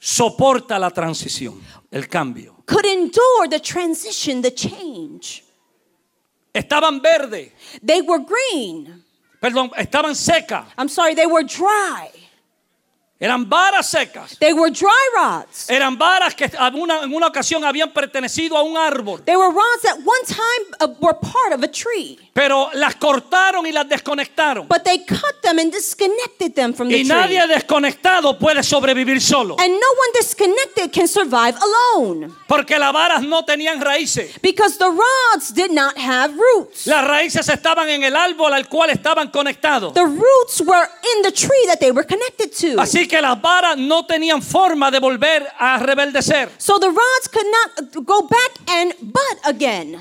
[0.00, 2.56] soporta la transición, el cambio.
[2.66, 5.44] could endure the transition, the change.
[6.54, 9.04] Estaban verdes, They were green.
[9.40, 10.64] perdón, estaban secas.
[10.78, 12.10] I'm sorry, they were dry.
[13.18, 14.38] Eran varas secas.
[14.38, 15.70] They were dry rods.
[15.70, 19.24] Eran varas que en una, en una ocasión habían pertenecido a un árbol.
[19.24, 22.18] They were rods that one time uh, were part of a tree.
[22.34, 24.68] Pero las cortaron y las desconectaron.
[24.68, 27.08] But they cut them and disconnected them from the Y tree.
[27.08, 29.56] nadie desconectado puede sobrevivir solo.
[29.58, 32.34] And no one disconnected can survive alone.
[32.46, 34.38] Porque las varas no tenían raíces.
[34.42, 36.86] Because the rods did not have roots.
[36.86, 39.94] Las raíces estaban en el árbol al cual estaban conectados.
[39.94, 42.78] The roots were in the tree that they were connected to.
[42.78, 46.50] Así que las varas no tenían forma de volver a rebeldecer.
[46.58, 49.98] So the rods could not go back and bud again.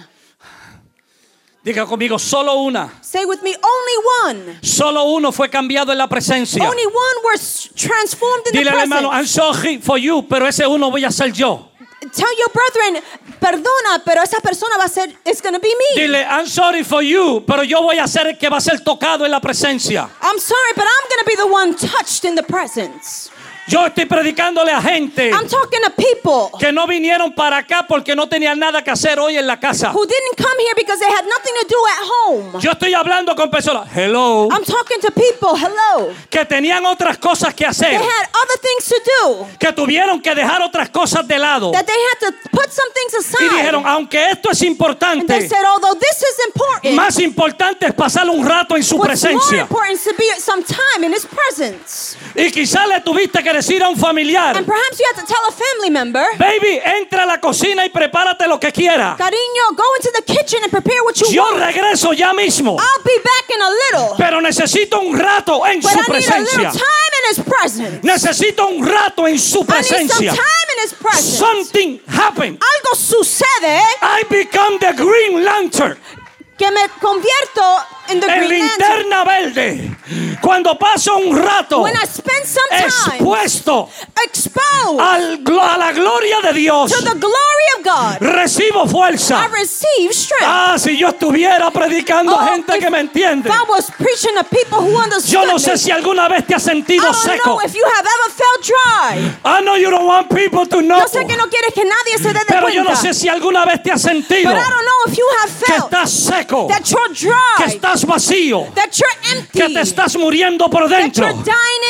[1.64, 2.94] Diga conmigo, solo una.
[3.02, 4.60] Say with me, only one.
[4.62, 6.64] Solo uno fue cambiado en la presencia.
[6.64, 6.94] Only one
[7.34, 9.34] was transformed in Dile the al hermano, I'm presence.
[9.34, 11.72] sorry for you, pero ese uno voy a ser yo.
[12.16, 13.04] Tell your brethren,
[13.40, 16.02] perdona, pero esa persona va a ser, it's going to be me.
[16.02, 18.80] Dile, I'm sorry for you, pero yo voy a ser el que va a ser
[18.84, 20.10] tocado en la presencia.
[20.22, 23.30] I'm sorry, but I'm going to be the one touched in the presence.
[23.68, 28.16] Yo estoy predicándole a gente I'm talking to people que no vinieron para acá porque
[28.16, 29.92] no tenían nada que hacer hoy en la casa.
[29.92, 32.60] who didn't come here because they had nothing to do at home.
[32.62, 36.14] Yo estoy hablando con personas, hello, I'm talking to people, hello.
[36.30, 39.48] que tenían otras cosas que They hacer, had other things to do.
[39.60, 43.14] que tuvieron que dejar otras cosas de lado That they had to put some things
[43.14, 43.50] y aside.
[43.58, 47.94] dijeron, aunque esto es And they importante, said, although this is important, más importante es
[47.96, 49.62] pasar un rato en su what's more presencia.
[49.62, 52.16] important is to be some time in His presence.
[52.36, 55.44] Y quizás le tuviste que decir a un familiar, And perhaps you have to tell
[55.48, 59.16] a family member, baby, entra a la cocina y prepárate lo que quiera.
[59.18, 61.58] Cariño, go into the kitchen and prepare what you Yo want.
[61.64, 64.16] regreso ya mismo, I'll be back in a little.
[64.18, 66.72] pero necesito un rato en But su I need a presencia.
[66.72, 68.00] time in His presence.
[68.04, 69.74] Necesito un rato en su I need some
[70.08, 70.32] presencia.
[70.34, 71.38] time in His presence.
[71.38, 72.60] Something happened.
[72.60, 75.98] Algo sucede I become the green lantern.
[76.58, 77.62] que me convierto
[78.10, 78.98] in the En green lantern.
[79.00, 79.92] linterna verde.
[80.42, 83.90] Cuando paso un rato When I spend some time expuesto
[84.24, 88.88] exposed al glo- a la gloria de Dios, to the glory of God, recibo I
[88.90, 89.48] fuerza.
[89.52, 90.46] receive strength.
[90.46, 93.50] Ah, si yo estuviera predicando a Oh, gente if- que me entiende.
[93.50, 96.64] I was preaching to people who understood Yo no sé si alguna vez te has
[96.64, 97.50] I sentido don't seco.
[97.58, 99.36] know if you have ever felt dry.
[99.44, 101.00] I know you don't want people to know.
[101.00, 103.28] Yo sé que no quieres que nadie se dé de Pero yo no sé si
[103.30, 106.68] alguna vez te has sentido But I don't know if you have que estás seco,
[106.68, 111.28] that you're que dry, estás vacío, that you're empty, que te estás muriendo por dentro.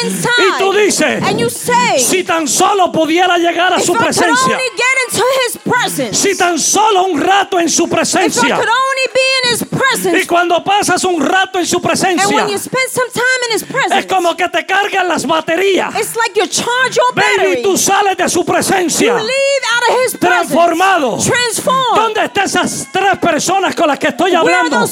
[0.04, 0.30] inside.
[0.38, 4.60] Y tú dices, and you say, si tan solo pudiera llegar a su presencia,
[5.64, 8.60] presence, si tan solo un rato en su presencia,
[9.52, 13.10] His y presence, cuando pasas un rato en su and presencia, when you spend some
[13.12, 15.96] time in His es presence, como que te cargan las baterías.
[15.96, 17.64] it's like you charge your Baby, battery.
[17.64, 19.16] tú sales de su presencia
[19.88, 21.18] presence, transformado.
[21.96, 24.88] ¿Dónde están esas tres personas con las que estoy hablando?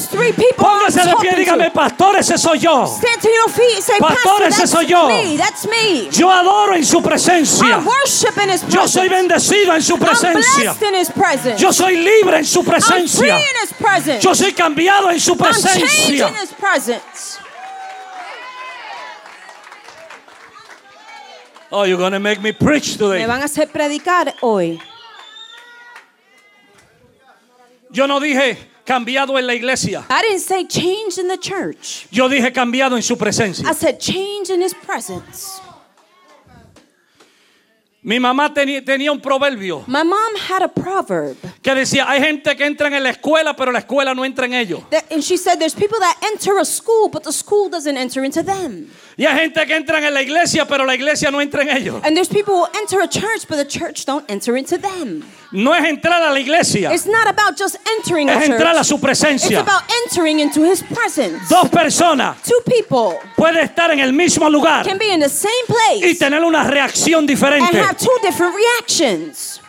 [0.56, 1.72] Póngase de pie dígame, to?
[1.74, 2.86] pastor, ese soy yo.
[2.86, 5.08] Stand to your feet say, Pastor, Pastor, ese that's soy yo.
[5.08, 6.08] me, that's me.
[6.12, 7.78] Yo adoro en su presencia.
[7.78, 8.74] I worship in His presence.
[8.74, 10.72] Yo soy bendecido en su I'm presencia.
[10.74, 11.60] blessed in His presence.
[11.62, 13.36] Yo soy libre en su I'm free presencia.
[13.36, 14.22] in His presence.
[14.24, 16.28] Yo soy cambiado en su I'm changed presencia.
[16.28, 17.38] in His presence.
[21.70, 23.26] Oh, you're gonna make me preach Me today.
[23.26, 24.80] van a hacer predicar hoy.
[27.90, 30.04] Yo no dije cambiado en la iglesia.
[30.10, 32.06] I didn't say change in the church.
[32.10, 33.72] Yo dije cambiado en su I presencia.
[33.74, 35.60] said change in His presence.
[38.04, 41.36] Mi mamá tenía un proverbio My mom had a proverb.
[41.62, 44.52] que decía, hay gente que entra en la escuela, pero la escuela no entra en
[44.52, 44.82] ellos.
[44.90, 48.22] That, and she said there's people that enter a school, but the school doesn't enter
[48.22, 48.90] into them.
[49.16, 52.02] Y hay gente que entra en la iglesia, pero la iglesia no entra en ellos.
[52.04, 55.24] And there's people who enter a church, but the church don't enter into them.
[55.50, 58.78] No es entrar a la iglesia, It's not about just entering a es entrar a
[58.78, 58.86] church.
[58.86, 59.60] su It's presencia.
[59.60, 61.48] about entering into His presence.
[61.48, 65.52] Dos personas Two people pueden estar en el mismo lugar can be in the same
[65.68, 67.93] y place tener una reacción and diferente.
[67.94, 69.60] Have two different reactions.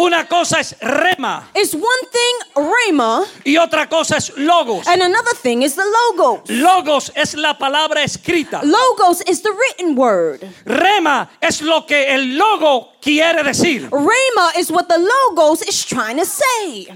[0.00, 1.82] Una cosa es rema It's one
[2.12, 4.86] thing, rhema, y otra cosa es logos.
[4.86, 6.48] and another thing is the logos.
[6.48, 8.60] Logos es la palabra escrita.
[8.62, 10.40] Logos is the written word.
[10.64, 13.90] Rema es lo que el logo quiere decir.
[13.90, 16.86] Rhema is what the logos is trying to say.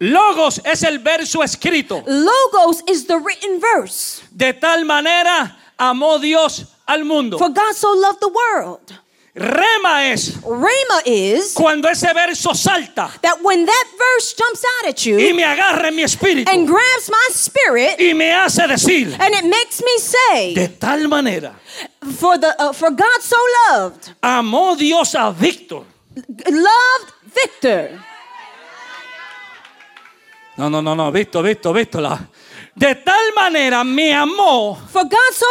[0.00, 2.02] Logos es el verso escrito.
[2.06, 4.22] Logos is the written verse.
[4.30, 7.38] De tal manera amó Dios al mundo.
[7.38, 8.98] For God so loved the world.
[9.34, 15.06] Rema es Rhema is cuando ese verso salta that when that verse jumps out at
[15.06, 19.14] y you me agarra en mi espíritu and grabs my spirit y me hace decir
[19.20, 21.54] and it makes me say, de tal manera
[22.16, 23.36] for the uh, for God so
[23.70, 25.84] loved, amó Dios a Víctor.
[26.50, 27.90] loved Victor.
[30.58, 32.00] No, no, no, no, visto, visto, visto.
[32.00, 32.18] La...
[32.74, 35.46] De tal manera me amó For God so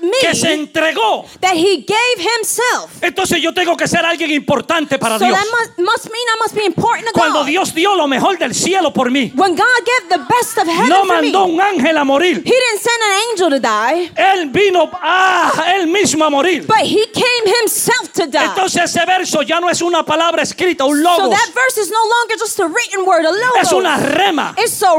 [0.00, 1.24] loved que se me entregó.
[1.40, 3.02] that He gave Himself.
[3.02, 5.36] Entonces yo tengo que ser alguien importante para So Dios.
[5.36, 7.46] that must, must mean I must be important to Cuando God.
[7.46, 10.88] Dios dio lo mejor del cielo por mí, When God gave the best of heaven
[10.88, 12.42] no for me, mandó un ángel a morir.
[12.44, 16.64] He didn't send an angel to die, Él vino, ah, él mismo a morir.
[16.64, 18.44] but He came Himself to die.
[18.44, 21.30] Entonces ese verso ya no es una palabra escrita, un so logo.
[21.30, 23.56] that verse is no longer just a written word, a logo.
[23.60, 24.47] Es una rema.
[24.56, 24.94] It's a.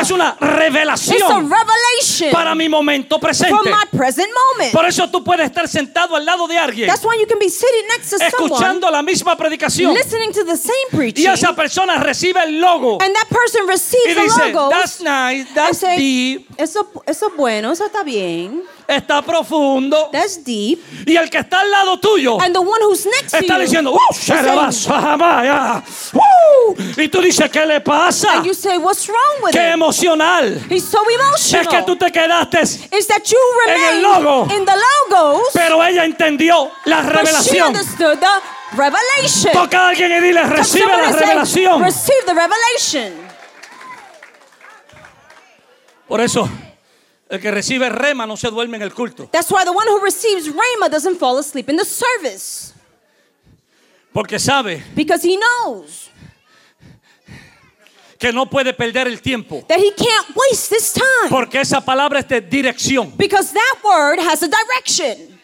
[0.00, 3.70] Es una It's a revelación revelation para mi momento for presente.
[3.70, 4.72] my present moment.
[4.72, 7.48] Por eso tú puedes estar sentado al lado de alguien, That's why you can be
[7.48, 9.94] sitting next to someone, escuchando la misma predicación.
[9.94, 13.70] listening to the same Y preaching, esa persona recibe el logo and that person y
[13.70, 14.70] receives the dice, logos.
[14.70, 18.62] that's nice, that's say, deep, eso, eso es bueno, eso está bien.
[18.96, 20.10] Está profundo.
[20.12, 20.78] That's deep.
[21.06, 23.62] Y el que está al lado tuyo And the one who's next to está you,
[23.62, 25.82] diciendo, ¡Uh, saying-!
[26.14, 26.74] ¡Uh!
[27.00, 28.34] Y tú dices, ¿qué le pasa?
[28.36, 29.74] and you say, what's wrong with ¡Qué him?
[29.74, 30.60] emocional!
[30.68, 31.68] He's so Es emotional.
[31.68, 34.46] que tú te quedaste, Is that you en el logo.
[34.54, 34.72] in the
[35.10, 37.74] logos, pero ella entendió la revelación.
[38.72, 39.52] revelation.
[39.52, 41.82] Toca a alguien y dile, recibe la and say, revelación.
[41.82, 43.30] Receive the revelation.
[46.08, 46.48] Por eso,
[47.30, 49.28] el que recibe rema no se duerme en el culto.
[49.30, 52.74] That's why the one who receives Rhema doesn't fall asleep in the service.
[54.12, 56.08] Porque sabe Because he knows
[58.18, 59.64] que no puede perder el tiempo.
[59.68, 61.30] that he can't waste this time.
[61.30, 63.16] Porque esa palabra es de dirección.
[63.16, 65.39] Because that word has a direction.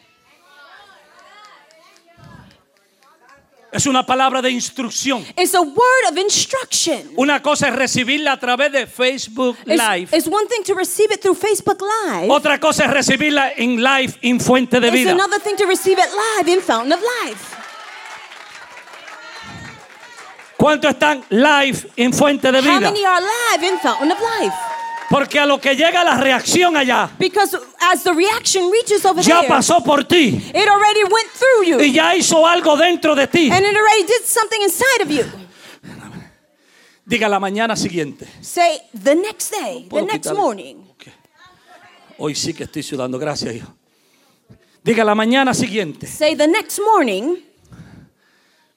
[3.76, 5.24] Es una palabra de instrucción.
[5.36, 7.12] It's a word of instruction.
[7.16, 10.08] Una cosa es recibirla a través de Facebook It's, Live.
[10.16, 12.30] it's one thing to receive it through Facebook Live.
[12.32, 15.12] Otra cosa es recibirla en live, en fuente de It's vida.
[15.12, 16.08] another thing to receive it
[16.38, 17.54] live in Fountain of Life.
[20.56, 22.90] ¿Cuántos están live en fuente de How vida?
[22.90, 24.54] many are live in Fountain of Life?
[25.08, 27.56] Porque a lo que llega la reacción allá, Because
[27.92, 31.80] as the reaction reaches over ya there, pasó por ti it already went through you.
[31.80, 33.48] y ya hizo algo dentro de ti.
[33.50, 35.24] And it already did something inside of you.
[37.04, 38.26] Diga la mañana siguiente.
[38.40, 40.40] Say the next day, the ¿Puedo next quitarle?
[40.40, 40.76] morning.
[40.90, 41.04] Ok.
[42.18, 43.72] Hoy sí que estoy sudando, gracias hijo.
[44.82, 47.36] Diga la mañana siguiente, Say the next morning,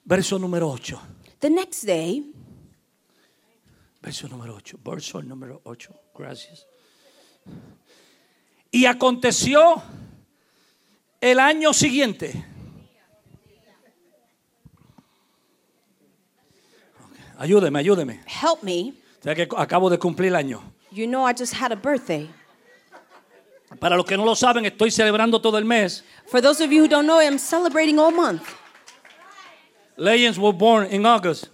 [0.04, 1.00] verso número 8.
[1.40, 2.24] the next day,
[4.02, 4.78] Verso número 8.
[4.82, 5.90] Verso número 8.
[6.20, 6.66] Gracias.
[8.70, 9.82] Y aconteció
[11.20, 12.44] el año siguiente.
[17.38, 18.20] Ayúdeme, ayúdeme.
[18.26, 18.92] help me.
[19.20, 20.62] O sea que acabo de cumplir el año.
[20.92, 22.28] You know, I just had a birthday.
[23.78, 26.04] Para los que no lo saben, estoy celebrando todo el mes.
[26.26, 28.42] For those of you who don't know, I'm celebrating all month.
[29.96, 31.48] Legends were born in August.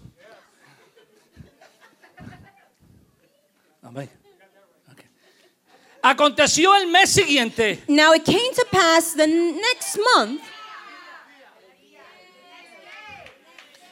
[3.86, 4.08] Amén.
[4.90, 5.04] Ok.
[6.08, 7.82] Aconteció el mes siguiente.
[7.88, 10.40] Now it came to pass the next month.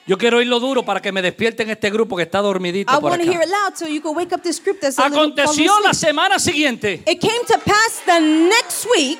[0.06, 3.10] Yo quiero oírlo duro para que me despierten este grupo que está dormidito I por
[3.10, 3.46] want to hear acá.
[3.46, 7.02] it loud so you can wake up this group that's a Aconteció la semana siguiente.
[7.04, 9.18] It came to pass the next week.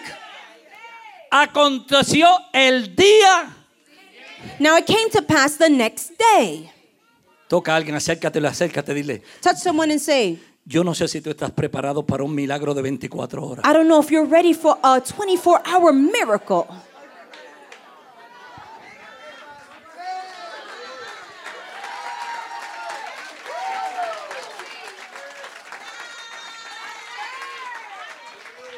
[1.33, 3.57] Aconteció el día.
[4.61, 6.71] Now it came to pass the next day.
[7.49, 9.21] Toca a alguien, acércate, acércate, dile.
[9.41, 12.81] Touch someone and say, Yo no sé si tú estás preparado para un milagro de
[12.81, 13.67] 24 horas.
[13.67, 16.67] I don't know if you're ready for a 24 hour miracle.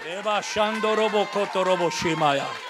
[0.04, 2.65] Eva Shando Robo Koto Robo Shimaya.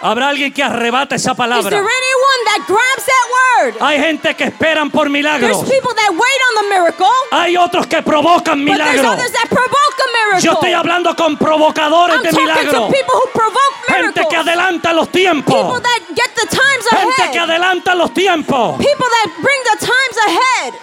[0.00, 1.76] Habrá alguien que arrebata esa Is there palabra.
[1.76, 3.74] anyone that grabs that word?
[3.82, 5.58] Hay gente que esperan por milagros.
[5.58, 9.12] There's people that wait on the miracle, Hay otros que provocan but there's milagros.
[9.18, 10.44] others that provoke a miracle.
[10.44, 12.92] Yo estoy hablando con provocadores I'm de milagros.
[12.92, 13.18] people
[13.88, 15.82] Gente que adelanta los People tiempos.
[15.82, 18.78] that get the times Gente que adelanta los tiempos.
[18.78, 20.74] People that bring the times ahead.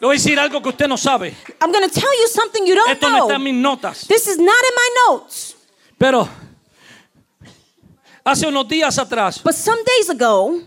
[0.00, 1.34] Le voy a decir algo que usted no sabe.
[1.60, 3.52] I'm going to tell you something you don't Esto no está en know.
[3.52, 4.06] mis notas.
[4.08, 5.54] This is not in my notes.
[5.96, 6.28] Pero
[8.24, 10.60] hace unos días atrás, But some days ago,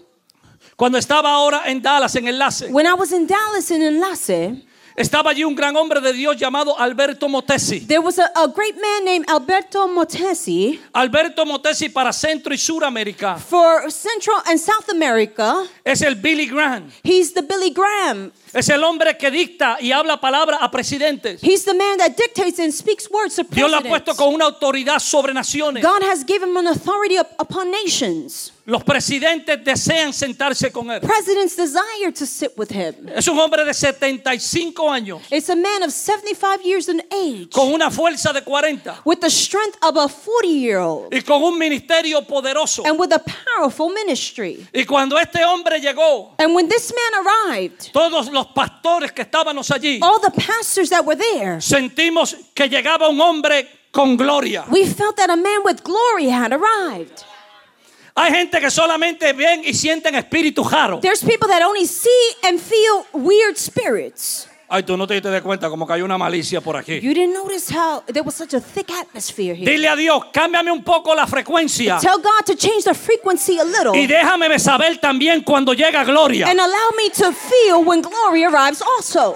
[0.76, 4.64] cuando estaba ahora en Dallas, en Enlace, when I was in Dallas in Enlace,
[4.96, 7.82] estaba allí un gran hombre de Dios llamado Alberto Motesi.
[7.86, 13.38] there was a, a great man named Alberto Motesi Alberto Motesi para Centro y Suramérica
[13.38, 15.64] for Central and South America.
[15.84, 16.90] es el Billy Graham.
[17.04, 18.32] He's the Billy Graham.
[18.54, 21.42] Es el hombre que dicta y habla palabra a presidentes.
[21.44, 24.18] He's the man that dictates and speaks words to Dios lo ha puesto presidents.
[24.18, 25.84] con una autoridad sobre naciones.
[25.84, 28.52] God has given him an authority up- upon nations.
[28.68, 31.00] Los presidentes desean sentarse con él.
[31.00, 32.96] Presidents desire to sit with him.
[33.16, 37.72] Es un hombre de 75 años It's a man of 75 years in age con
[37.72, 41.60] una fuerza de 40 with the strength of a 40 year old y con un
[41.60, 42.84] ministerio poderoso.
[42.88, 43.20] and with a
[43.56, 44.66] powerful ministry.
[44.74, 49.70] Y cuando este hombre llegó, And when this man arrived, todos los pastores que estábamos
[49.70, 54.66] allí all the pastors that were there, sentimos que llegaba un hombre con gloria.
[54.72, 57.24] we felt that a man with glory had arrived.
[58.18, 61.00] Hay gente que solamente ven y sienten espíritu raro.
[61.02, 62.10] There's people that only see
[62.44, 64.48] and feel weird spirits.
[64.68, 67.00] Ay, tú no te diste cuenta como que hay una malicia por aquí.
[67.02, 69.70] You didn't notice how there was such a thick atmosphere here.
[69.70, 73.64] Dile a Dios, cámbiame un poco la frecuencia Tell God to change the frequency a
[73.64, 76.48] little y déjame saber también cuando llega gloria.
[76.50, 79.36] and allow me to feel when glory arrives also.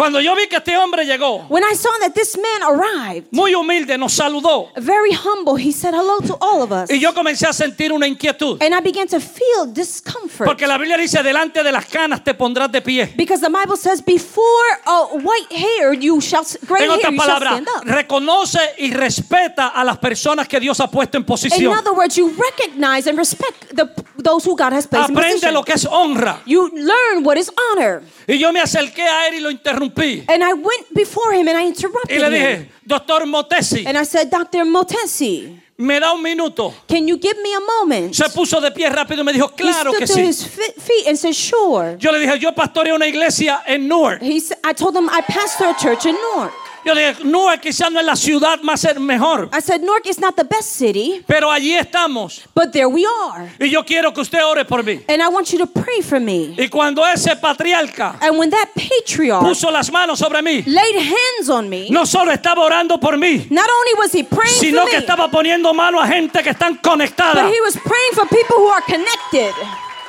[0.00, 3.54] Cuando yo vi que este hombre llegó, When I saw that this man arrived, muy
[3.54, 6.90] humilde, nos saludó very humble, he said hello to all of us.
[6.90, 8.62] y yo comencé a sentir una inquietud.
[8.62, 10.46] And I began to feel discomfort.
[10.46, 13.12] Porque la Biblia dice, delante de las canas te pondrás de pie.
[13.14, 14.42] Because the Bible says, before
[14.86, 20.48] uh, white hair, you shall, gray En otras palabras, reconoce y respeta a las personas
[20.48, 21.76] que Dios ha puesto en In posición.
[21.76, 23.86] other words, you recognize and respect the,
[24.22, 25.54] those who God has placed in Aprende position.
[25.54, 26.40] lo que es honra.
[26.46, 28.02] You learn what is honor.
[28.28, 30.24] Y yo me acerqué a él y lo interrumpí.
[30.28, 32.32] And I went before him and I interrupted Y le him.
[32.32, 34.64] dije, doctor Motesi, And I said, Dr.
[34.64, 36.74] Motesi, me da un minuto.
[36.86, 38.14] can you give me a moment?
[38.14, 40.20] Se puso de pie rápido y me dijo, he claro que sí.
[40.26, 41.96] his feet and said, sure.
[41.98, 44.20] Yo le dije, yo pastoreo una iglesia en Newark.
[44.22, 46.52] He said, I told him I pastor a church in Newark.
[46.84, 50.18] Yo le dije, Newark quizás no es la ciudad más mejor, I said, Newark is
[50.18, 52.42] not the best city, pero allí estamos.
[52.54, 53.50] but there we are.
[53.60, 55.02] Y yo quiero que usted ore por mí.
[55.08, 56.54] And I want you to pray for me.
[56.58, 61.50] Y cuando ese patriarca And when that patriarch puso las manos sobre mí, laid hands
[61.50, 64.90] on me, no solo estaba orando por mí, not only was he praying sino for
[64.90, 67.50] que me, estaba poniendo mano a gente que están but conectadas.
[67.52, 69.52] he was praying for people who are connected.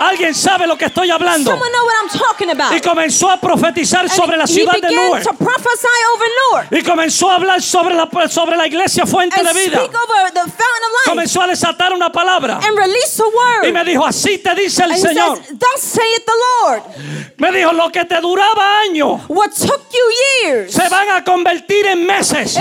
[0.01, 1.51] Alguien sabe lo que estoy hablando.
[1.51, 2.73] Someone know what I'm talking about.
[2.75, 5.23] Y comenzó a profetizar sobre la ciudad de Newark.
[6.71, 9.81] Y comenzó a hablar sobre la, sobre la iglesia Fuente de Vida.
[11.05, 12.59] Comenzó a desatar una palabra.
[13.63, 15.39] Y me dijo, así te dice el Señor.
[17.37, 19.21] Me dijo, lo que te duraba años
[20.67, 22.57] se van a convertir en meses.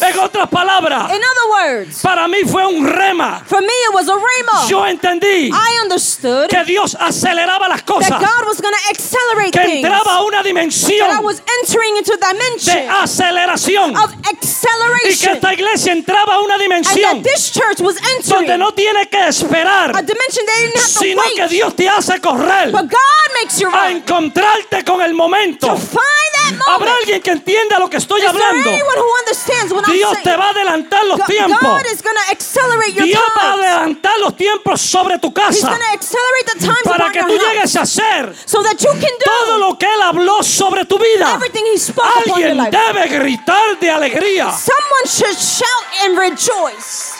[0.00, 3.42] En otras palabras, In other words, para mí fue un rema.
[3.46, 4.66] for me it was a rhema.
[4.68, 8.20] Yo entendí I understood que Dios aceleraba las that cosas.
[8.20, 9.84] God was going to accelerate Que things.
[9.84, 13.96] entraba a una That I dimensión was entering into a de dimension aceleración.
[13.96, 15.34] of Y que acceleration.
[15.34, 19.08] esta iglesia entraba a una And dimensión that this church was entering donde no tiene
[19.08, 21.48] que a esperar, dimension they didn't have to sino que.
[21.48, 25.66] Dios te hace correr But God makes you a encontrarte con el momento.
[25.68, 26.00] to find
[26.34, 27.00] that Habrá moment.
[27.00, 28.70] alguien que entienda lo que estoy Is there hablando.
[28.70, 30.24] anyone who understands what I'm Dios saying?
[30.24, 31.60] te va a adelantar los God- tiempos.
[31.60, 37.10] God is accelerate your Dios va a adelantar los tiempos sobre tu casa times para
[37.12, 40.42] que tú llegues a hacer so that you can todo do lo que Él habló
[40.42, 41.34] sobre tu vida.
[41.34, 42.70] everything He spoke upon your Alguien life.
[42.70, 44.50] debe gritar de alegría.
[44.52, 47.14] Someone should shout and rejoice.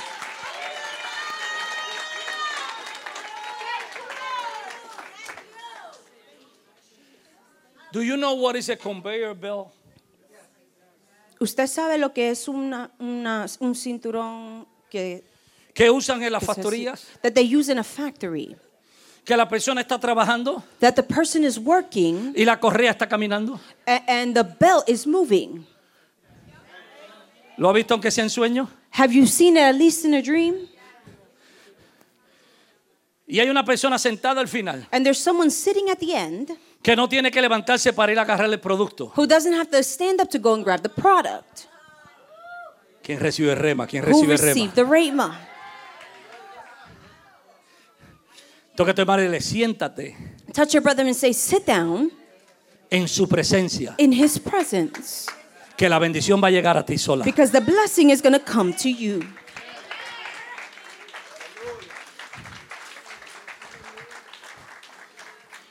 [7.93, 9.69] Do you know what is a conveyor belt?
[11.39, 15.23] ¿Usted sabe lo que es una, una- un cinturón que,
[15.77, 17.07] Que usan en las factorías.
[17.23, 18.57] that they use in a factory?
[19.27, 23.61] Que la persona está trabajando That the person is working y la correa está caminando.
[23.87, 25.67] a- and the belt is moving.
[27.59, 28.71] ¿Lo ha visto aunque sea en sueño?
[28.93, 30.55] Have you seen it at least in a dream?
[33.27, 36.53] Y hay una persona sentada al final And there's someone sitting at the end
[36.83, 39.13] que no tiene que levantarse para ir a agarrar el producto.
[39.17, 41.67] who doesn't have to stand up to go and grab the product.
[43.03, 43.87] ¿Quién recibe rema?
[43.87, 44.53] ¿Quién Who recibe rema?
[44.55, 45.39] received the rhema?
[48.77, 50.15] Toca tu madre y le siéntate
[50.53, 52.11] Touch your brother and say, sit down
[52.91, 53.95] en su presencia.
[53.99, 55.27] in his presence.
[55.77, 57.25] Que la bendición va a llegar a ti sola.
[57.25, 59.23] Because the blessing is going to come to you.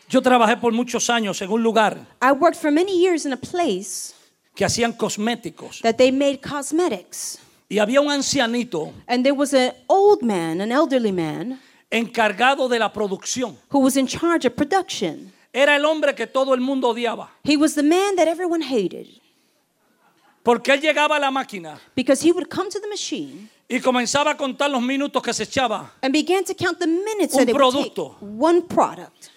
[0.10, 3.38] Yo trabajé por muchos años en un lugar I worked for many years in a
[3.38, 4.14] place
[4.56, 5.82] que hacían cosméticos.
[5.82, 7.40] that they made cosmetics.
[7.70, 11.60] Y había un ancianito And there was an old man, an elderly man,
[11.98, 13.58] encargado de la producción.
[13.72, 15.32] who was in charge of production.
[15.54, 17.30] Era el hombre que todo el mundo odiaba.
[17.44, 19.08] He was the man that everyone hated
[20.44, 24.32] Porque él llegaba a la máquina because he would come to the machine y comenzaba
[24.32, 25.92] a contar los minutos que se echaba.
[26.04, 27.94] and began to count the minutes Un that it would take.
[27.96, 28.18] producto.
[28.22, 29.30] One product.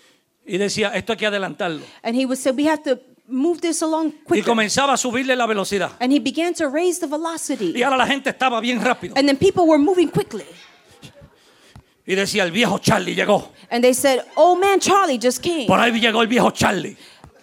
[0.46, 1.80] Y decía, esto hay que adelantarlo.
[2.02, 4.44] And he would say, we have to move this along Y quicker.
[4.44, 5.92] comenzaba a subirle la velocidad.
[6.00, 7.72] And he began to raise the velocity.
[7.74, 9.14] Y ahora la gente estaba bien rápido.
[9.16, 10.44] And then people were moving quickly.
[12.08, 13.52] Y decía, el viejo Charlie llegó.
[13.70, 15.66] And they said, old man Charlie just came.
[15.66, 16.96] Por ahí llegó el viejo Charlie.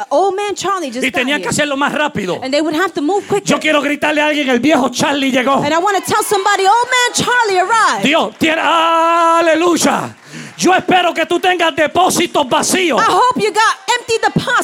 [0.10, 2.40] Old man Charlie just Y tenían que hacerlo más rápido.
[2.42, 3.46] And they would have to move quicker.
[3.46, 5.58] Yo quiero gritarle a alguien, el viejo Charlie llegó.
[5.64, 8.04] And I want to tell somebody, old man Charlie arrived.
[8.06, 10.16] Dios tiene, aleluya.
[10.58, 13.00] Yo espero que tú tengas depósitos vacíos.
[13.00, 14.15] I hope you got empty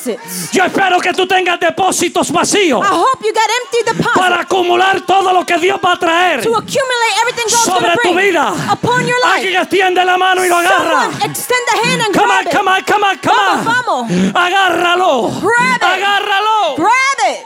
[0.04, 0.52] deposits.
[0.52, 5.02] Yo espero que tú tengas depósitos vacíos I hope you got empty deposits para acumular
[5.06, 8.54] todo lo que Dios va a traer to accumulate everything God's sobre tu vida.
[8.72, 9.62] upon your Alguien life.
[9.64, 11.02] extiende la mano y lo agarra.
[11.12, 12.52] Someone extend the hand and Come grab on, it.
[12.52, 13.66] come on, come on, come on.
[13.66, 14.12] Vamos.
[14.36, 15.30] Agárralo.
[15.42, 15.84] Grab it.
[15.84, 16.76] Agárralo.
[16.78, 17.46] Grab it.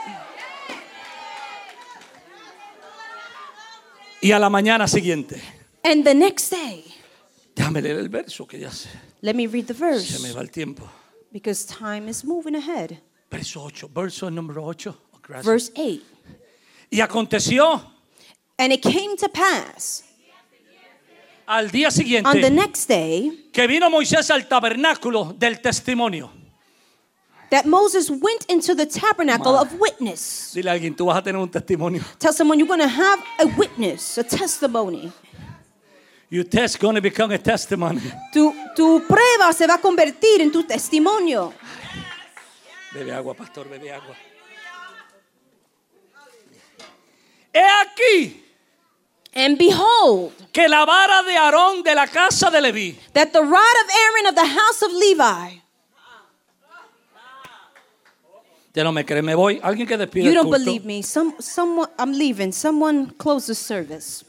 [4.22, 5.42] Y a la mañana siguiente,
[5.84, 6.84] And the next day,
[7.56, 8.90] déjame leer el verso que ya se,
[9.22, 10.90] let me read the se me verse va el tiempo.
[11.36, 12.98] Because time is moving ahead.
[13.30, 14.96] Verso 8, verso número 8.
[15.44, 16.02] Verse 8.
[16.92, 17.82] Y aconteció
[18.58, 20.04] And it came to pass
[21.46, 26.32] al día on the siguiente next day que vino Moisés al tabernáculo del testimonio.
[27.50, 30.54] that Moses went into the tabernacle of witness.
[30.54, 32.02] Dile a alguien, tú vas a tener un testimonio.
[32.18, 35.12] Tell someone you're going to have a witness, a testimony.
[36.36, 38.02] Your test going to become a testimony.
[38.34, 41.54] Tu, tu prueba se va a convertir en tu testimonio.
[42.94, 44.14] Bebe agua, pastor, bebe agua.
[47.54, 48.42] He aquí
[49.34, 53.54] And behold, que la vara de Aarón de la casa de Leví that the rod
[53.54, 55.62] of Aaron of the house of Levi,
[58.74, 59.58] Ya no me cree, me voy.
[59.64, 60.58] Alguien que despide you el don't culto.
[60.66, 61.02] believe me.
[61.02, 62.52] Some, someone, I'm leaving.
[62.52, 64.26] Someone close the service.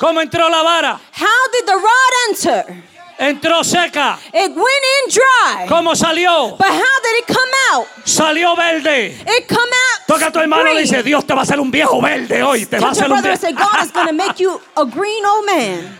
[0.00, 0.98] ¿Cómo entró la vara?
[1.12, 2.90] How did the rod enter?
[3.18, 4.18] Entró seca.
[4.32, 5.66] It went in dry.
[5.68, 6.56] ¿Cómo salió?
[6.56, 7.86] But how did it come out.
[8.06, 9.08] Salió verde.
[9.26, 10.06] It come out.
[10.06, 12.64] Toca a tu hermano y dice, Dios te va a hacer un viejo verde hoy.
[12.64, 13.70] Te va a hacer un brother and say, viejo.
[13.70, 15.98] God is going to make you a green old man.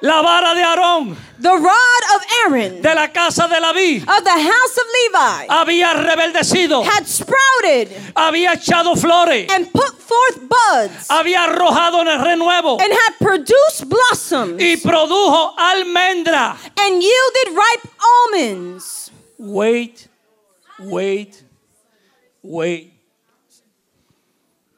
[0.00, 4.30] La vara de Aarón, The rod of Aaron de la casa de David, of the
[4.30, 11.44] house of Levi había rebeldecido, had sprouted había echado flores, and put forth buds había
[11.44, 16.56] arrojado en el renuevo and had produced blossoms y produjo almendra.
[16.78, 19.10] and yielded ripe almonds.
[19.36, 20.08] Wait,
[20.78, 21.42] wait,
[22.42, 22.92] wait.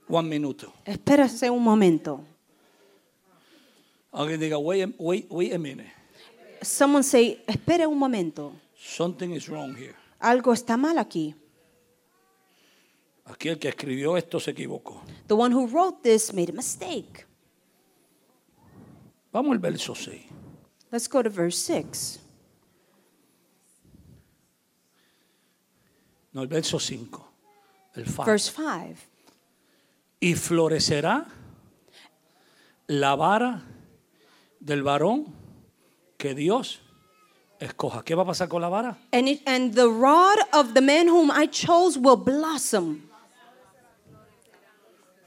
[0.09, 0.73] One minuto.
[0.87, 2.25] Espérase un momento.
[4.13, 5.91] Alguien diga, wait, wait, wait a minute.
[6.63, 8.53] Someone say, espere un momento.
[8.77, 9.95] Something is wrong here.
[10.21, 11.35] Algo está mal aquí.
[13.27, 15.03] Aquí el que escribió esto se equivocó.
[15.29, 17.27] The one who wrote this made a mistake.
[19.33, 20.27] Vamos al verso 6.
[20.91, 22.19] Let's go to verse 6.
[26.33, 27.25] No, el verso 5.
[27.95, 28.25] El 5.
[28.25, 28.97] Verse 5.
[30.21, 31.27] Y florecerá
[32.89, 33.63] la vara
[34.61, 35.35] del varón
[36.17, 36.83] que Dios
[37.59, 38.05] escoja.
[38.05, 38.99] ¿Qué va a pasar con la vara?
[39.13, 43.09] And, it, and the rod of the man whom I chose will blossom.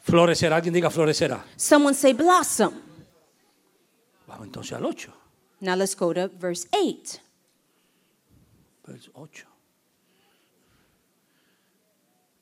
[0.02, 0.58] Florecerá.
[0.58, 1.44] Alguien diga florecerá.
[1.56, 2.74] Someone say blossom.
[4.28, 5.14] Vamos entonces al 8.
[5.62, 7.20] Now let's go to verse 8.
[8.86, 9.48] Verso 8.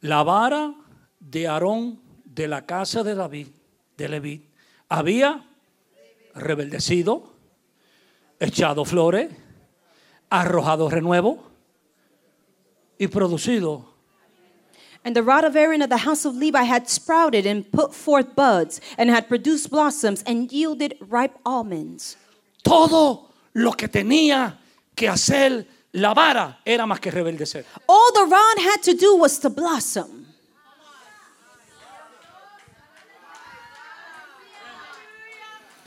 [0.02, 0.74] La vara
[1.20, 3.48] de Aarón de la casa de David,
[3.98, 4.50] de Leví,
[4.90, 5.46] había
[6.36, 7.34] rebeldecido,
[8.40, 9.30] echado flores,
[10.30, 11.44] arrojado renuevo
[12.98, 13.86] y producido
[15.04, 18.36] And the rod of Aaron of the house of Levi had sprouted and put forth
[18.36, 22.18] buds and had produced blossoms and yielded ripe almonds.
[22.62, 24.60] todo lo que tenía
[24.96, 27.66] que hacer la vara era más que rebeldecer.
[27.88, 30.21] All the rod had to do was to blossom.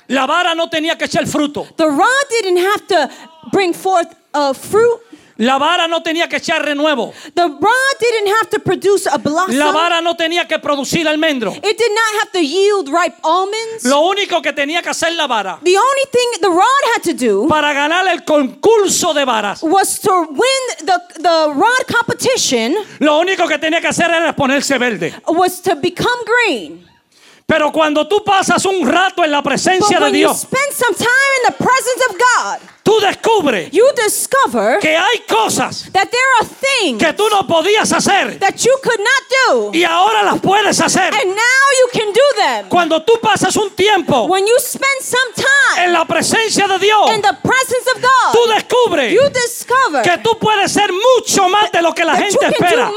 [0.09, 1.67] La vara no tenía que echar fruto.
[1.77, 3.11] The rod didn't have to
[3.53, 5.01] bring forth a fruit.
[5.37, 7.13] La vara no tenía que echar renuevo.
[7.35, 9.57] The rod didn't have to produce a blossom.
[9.57, 11.51] La vara no tenía que producir almendro.
[11.51, 13.85] It did not have to yield ripe almonds.
[13.85, 17.15] Lo único que tenía que hacer la vara The only thing the rod had to
[17.15, 23.19] do para ganar el concurso de varas, was to win the, the rod competition lo
[23.19, 25.13] único que tenía que hacer era ponerse verde.
[25.27, 26.87] was to become green.
[27.47, 31.09] Pero cuando tú pasas un rato en la But presencia de Dios, spend some time
[31.39, 36.49] in the presence of God, tú descubres you discover que hay cosas that there are
[36.49, 40.81] things que tú no podías hacer that you could not do, y ahora las puedes
[40.81, 41.13] hacer.
[41.15, 42.69] and now you can do them.
[42.71, 47.11] Cuando tú pasas un tiempo When you spend some time en la presencia de Dios,
[47.15, 48.01] in the presence of
[48.33, 52.17] tú God, descubres you discover que tú puedes ser mucho más de lo que la
[52.17, 52.91] gente espera.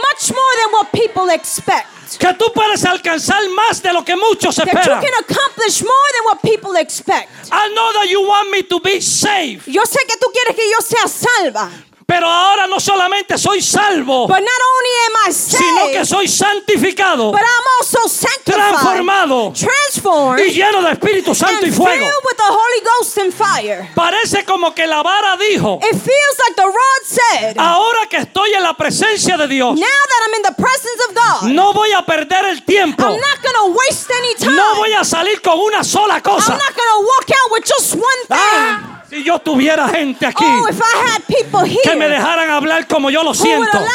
[2.17, 5.01] Que tú puedes alcanzar más de lo que muchos That you esperan.
[5.01, 7.29] can accomplish more than what people expect.
[7.51, 9.65] I know that you want me to be saved.
[9.67, 11.69] Yo sé que tú quieres que yo sea salva,
[12.07, 17.31] Pero ahora no solamente soy salvo, but not only am I sino que soy santificado,
[17.33, 21.91] but I'm also sanctified, transformado transformed, y lleno de Espíritu Santo y fuego.
[22.05, 23.91] filled with the Holy Ghost and fire.
[23.93, 28.53] Parece como que la vara dijo, It feels like the rod said, ahora que estoy
[28.53, 31.91] en la presencia de Dios, now that I'm in the presence of God, no voy
[31.91, 34.55] a perder el tiempo, I'm not to waste any time.
[34.55, 36.53] no voy a salir con una sola I'm cosa.
[36.53, 38.37] not going to walk out with just one thing.
[38.39, 42.49] Ah, si yo tuviera gente aquí Oh, if I had people que me here dejaran
[42.51, 43.87] hablar como yo lo siento, like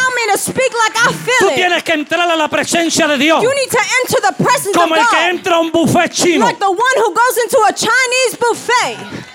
[1.39, 4.73] tú tienes que entrar a la presencia de Dios you need to enter the presence
[4.73, 6.45] como of el que entra a un buffet chino.
[6.45, 9.32] like the one who goes into a Chinese buffet.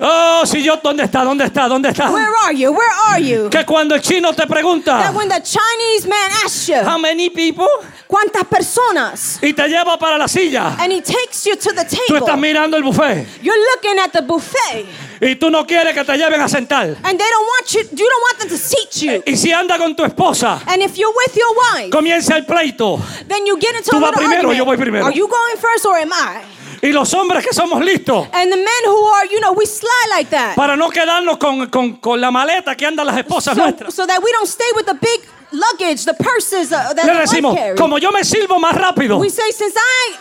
[0.00, 1.24] Oh, si yo, ¿dónde está?
[1.24, 1.68] ¿Dónde está?
[1.68, 2.10] ¿Dónde está?
[2.10, 2.70] Where are you?
[2.72, 3.48] Where are you?
[3.50, 7.30] Que cuando el chino te pregunta, That when the Chinese man asks you, how many
[7.30, 7.66] people?
[8.06, 9.38] ¿cuántas personas?
[9.42, 10.76] Y te lleva para la silla.
[10.78, 12.36] And he takes you to the Tú estás table.
[12.40, 14.86] mirando el buffet You're looking at the buffet.
[15.20, 16.86] y tú no quieres que te lleven a sentar.
[17.02, 19.22] And they don't want you, you don't want them to seat you.
[19.26, 23.00] Y si anda con tu esposa, And if you're with your wife, comienza el pleito.
[23.28, 24.58] then you get into Tú a vas primero, argument.
[24.58, 25.04] yo voy primero.
[25.06, 26.42] Are you going first or am I?
[26.82, 30.08] Y los hombres que somos listos And the men who are, you know, we slide
[30.10, 30.54] like that.
[30.56, 33.94] para no quedarnos con, con- con la maleta que andan las esposas So, nuestras.
[33.94, 35.20] so that we don't stay with the big
[35.52, 37.76] luggage, the purses uh, that Le decimos, carry.
[37.76, 40.16] como yo me sirvo más rápido, We say, since I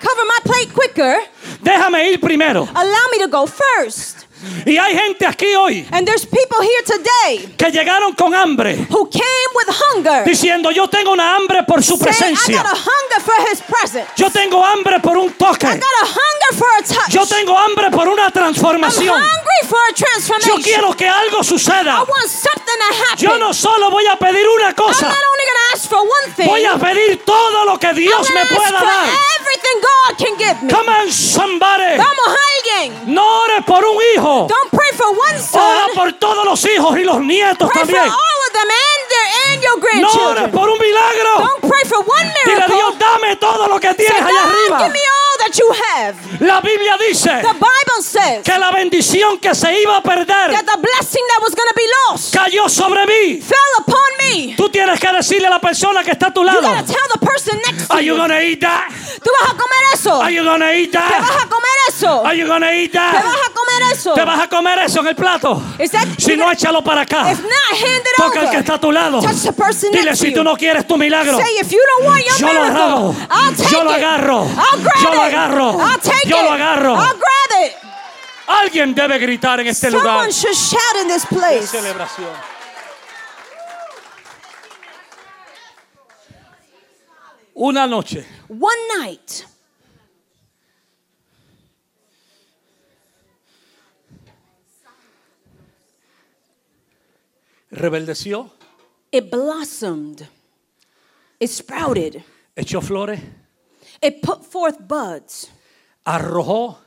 [0.00, 1.16] cover my plate quicker,
[1.62, 2.68] déjame ir primero.
[2.74, 4.26] allow me to go first.
[4.66, 9.08] Y hay gente aquí hoy And there's people here today que llegaron con hambre, who
[9.10, 10.24] came with hunger.
[10.24, 12.56] diciendo yo tengo una hambre por su saying, I presencia.
[12.62, 14.06] got a hunger for his presence.
[14.16, 15.66] Yo tengo hambre por un I toque.
[15.66, 17.10] got a hunger for a touch.
[17.12, 19.14] Yo tengo hambre por una I'm transformación.
[19.14, 22.04] hungry for a Yo quiero que algo I suceda.
[22.04, 23.18] want something to happen.
[23.28, 26.00] Yo no solo voy a pedir una I'm cosa, not only going to ask for
[26.02, 26.48] one thing.
[26.48, 29.08] voy a pedir todo lo que Dios me ask pueda for dar.
[29.40, 30.70] everything God can give me.
[30.72, 31.96] Come on, somebody.
[31.96, 33.14] Vamos alguien.
[33.14, 34.46] No ores por un hijo.
[34.48, 35.94] Don't pray for one Ora son.
[35.94, 38.08] por todos los hijos y los nietos Pray for también.
[38.08, 41.38] all of them and their and your No ores por un milagro.
[41.38, 42.76] Don't pray for one Dile a miracle.
[42.76, 44.88] Dios, dame todo lo que Say, tienes allá God, give arriba.
[44.90, 46.14] me all that you have.
[46.40, 50.64] La Biblia dice The Bible says que la bendición que se iba a perder that
[50.64, 53.40] the blessing that was going to be lost cayó sobre mí.
[53.42, 54.54] fell upon me.
[54.56, 56.62] Tú tienes que decirle a la persona que está a tu You lado.
[56.62, 58.16] gotta tell the person next to Are you you.
[58.20, 58.88] gonna eat that?
[59.22, 60.20] Tú vas a comer eso.
[60.22, 61.42] Are you gonna eat Te vas that?
[61.44, 62.24] a comer eso.
[62.24, 63.50] Are you gonna eat Te vas that?
[63.50, 64.14] a comer eso.
[64.14, 65.62] Te vas a comer eso en el plato.
[65.90, 67.30] That- Si no, échalo para acá.
[67.32, 69.20] If not, hand it Toca al que está a tu lado.
[69.20, 70.34] Touch the person Dile next si you.
[70.36, 71.38] tú no quieres tu milagro.
[71.38, 73.16] Say if you don't want your Yo lo miracle, agarro.
[73.30, 73.96] I'll take Yo lo it.
[74.02, 74.40] agarro.
[74.44, 75.29] I'll grab Yo lo it.
[75.30, 75.78] Agarro.
[75.80, 76.44] I'll take Yo it.
[76.44, 76.94] lo agarro.
[76.96, 77.72] I'll grab it.
[78.46, 80.30] Alguien debe gritar en este lugar.
[80.30, 81.66] Someone should shout in this place.
[81.68, 82.34] Celebración.
[87.54, 89.44] Una noche One night,
[97.70, 98.50] rebeldeció,
[99.12, 100.26] it blossomed.
[101.38, 102.22] It sprouted.
[102.54, 103.20] echó flores,
[104.02, 105.50] It put forth buds.
[106.06, 106.78] arrojó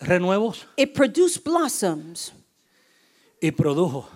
[0.00, 2.32] renuevos It produced blossoms.
[3.42, 4.06] y produjo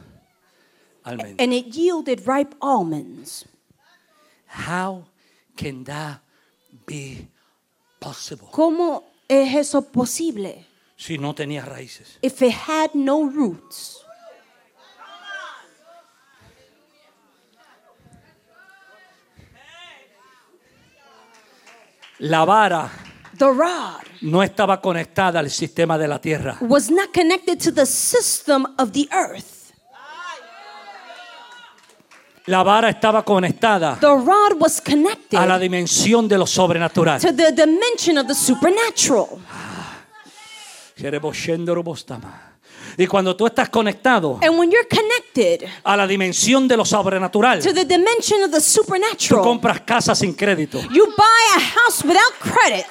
[1.04, 1.36] almendras.
[1.38, 3.44] And it yielded ripe almonds.
[4.46, 5.04] How
[5.56, 6.20] can that
[6.86, 7.28] be
[8.00, 10.64] possible ¿Cómo es eso posible?
[10.96, 12.18] si no tenía raíces?
[12.22, 14.04] If it had no roots.
[22.20, 22.90] La vara
[23.38, 26.58] The rod no estaba conectada al sistema de la tierra.
[26.60, 29.72] was not connected to the system of the earth.
[32.46, 37.20] La vara estaba conectada The rod was connected a la dimensión de lo sobrenatural.
[37.20, 39.40] to the dimension of the supernatural.
[43.00, 47.62] Y cuando tú estás conectado And when you're connected a la dimensión de lo sobrenatural,
[47.62, 50.78] to the dimension of the tú supernatural, compras casas sin crédito.
[50.92, 52.84] you buy a house without credit.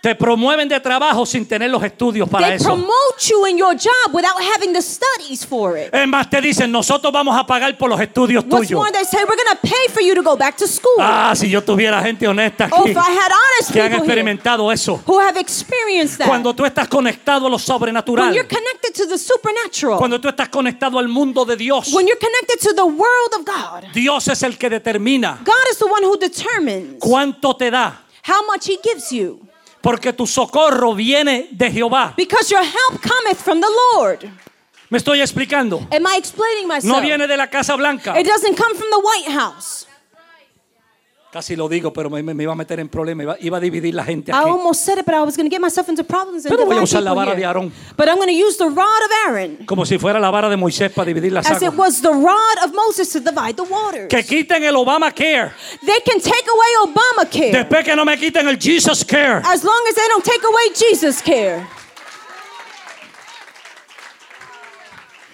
[0.00, 2.64] Te promueven de trabajo sin tener los estudios para They eso.
[2.64, 5.92] promote you in your job without having the studies for it.
[5.94, 8.80] Es más, te dicen, nosotros vamos a pagar por los estudios What's tuyos.
[8.80, 10.96] more, they say we're going to pay for you to go back to school.
[10.98, 14.06] Ah, si yo tuviera gente honesta oh, aquí if I had honest que han people
[14.06, 15.02] here experimentado eso.
[15.06, 16.26] who have experienced that.
[16.28, 20.28] Cuando tú estás conectado a lo when sobrenatural, you're connected to the supernatural, cuando tú
[20.28, 24.28] estás conectado al mundo de Dios, when you're connected to the world of God, Dios
[24.28, 28.00] es el que determina God is the one who determines cuánto te da.
[28.22, 29.46] how much He gives you.
[29.80, 32.14] Porque tu socorro viene de Jehová.
[32.16, 34.30] Because your help cometh from the Lord.
[34.90, 35.86] Me estoy explicando.
[35.92, 36.96] Am I explaining myself?
[36.96, 38.18] No viene de la Casa Blanca.
[38.18, 39.86] It doesn't come from the White House.
[41.32, 43.22] Casi lo digo, pero me, iba a meter en problemas.
[43.22, 45.54] Iba, iba a dividir la gente I almost said it, but I was going to
[45.54, 47.40] get myself into problems and Pero voy a usar la vara here.
[47.40, 47.72] de Aarón.
[47.96, 50.56] But I'm going to use the rod of Aaron Como si fuera la vara de
[50.56, 51.78] Moisés para dividir las as it aguas.
[51.78, 54.08] was the rod of Moses to divide the waters.
[54.08, 55.52] Que quiten el Obamacare.
[55.86, 59.40] They can take away Obamacare Después que no me quiten el Jesus Care.
[59.44, 61.64] as long as they don't take away Jesus care.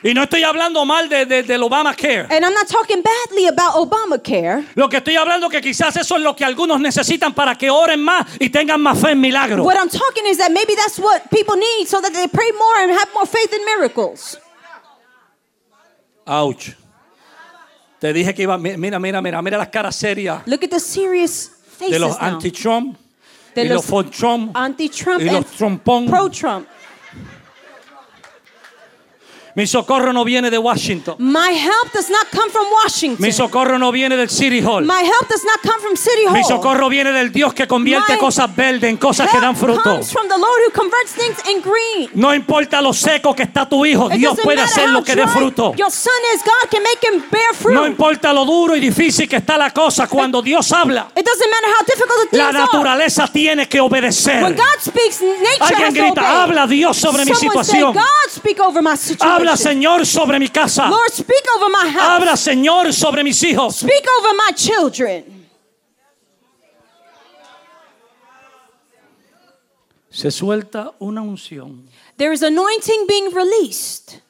[0.09, 2.27] Y no estoy hablando mal de, de- del Obamacare.
[2.31, 4.65] And I'm not talking badly about Obamacare.
[4.77, 8.01] Lo que estoy hablando que quizás eso es lo que algunos necesitan para que oren
[8.03, 9.67] más y tengan más fe en milagros.
[9.67, 12.83] What I'm talking is that maybe that's what people need so that they pray more
[12.85, 14.39] and have more faith in miracles.
[16.27, 16.71] Ouch.
[18.01, 18.59] Te dije que iba.
[18.59, 22.17] mi- Mira, mira, mira, mira las caras serias Look at the serious faces de los
[22.21, 22.97] anti-Trump
[23.55, 26.07] De y los los Trump Anti-Trump y los and trompón.
[26.09, 26.69] pro-Trump.
[29.57, 31.15] Mi socorro no viene de Washington.
[31.19, 33.25] My help does not come from Washington.
[33.25, 34.85] Mi socorro no viene del City Hall.
[34.85, 36.35] My help does not come from City Hall.
[36.35, 39.83] Mi socorro viene del Dios que convierte My cosas verdes en cosas que dan fruto.
[39.83, 42.11] comes from the Lord who converts things in green.
[42.13, 45.27] No importa lo seco que está tu hijo, It Dios puede hacer lo que dé
[45.27, 45.73] fruto.
[45.75, 47.75] Your son is God can make him bear fruit.
[47.75, 51.51] No importa lo duro y difícil que está la cosa, cuando Dios habla, It doesn't
[51.51, 52.67] matter how difficult the la things are.
[52.67, 54.43] naturaleza tiene que obedecer.
[54.43, 56.41] When God speaks, nature Alguien has to grita, obey.
[56.43, 57.95] habla Dios sobre mi Someone situación.
[57.95, 59.46] Say, God speak over my situation.
[59.46, 60.89] Habla Señor sobre mi casa.
[60.89, 62.09] Lord, speak over my house.
[62.23, 63.77] Habla Señor sobre mis hijos.
[63.77, 65.47] Speak over my children.
[70.11, 71.87] Se suelta una unción
[72.17, 74.23] There is anointing being released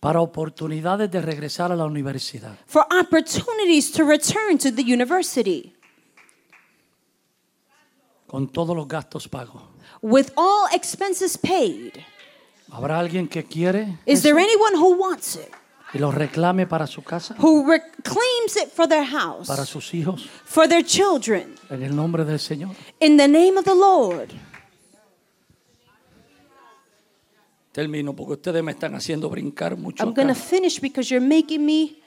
[0.00, 2.58] para oportunidades de regresar a la universidad.
[2.66, 5.72] for opportunities to return to the university
[8.26, 9.62] con todos los gastos pagos.
[10.02, 12.04] with all expenses paid.
[12.72, 15.50] ¿Habrá alguien que quiere Is there anyone who wants it?
[15.94, 20.26] y lo reclame para su casa, Who reclaims it for their house, para sus hijos,
[20.44, 22.70] for their children, en el nombre del Señor?
[23.00, 24.30] in the name of the Lord?
[27.72, 30.04] Termino porque ustedes me están haciendo brincar mucho.
[30.04, 32.02] I'm going to finish because you're making me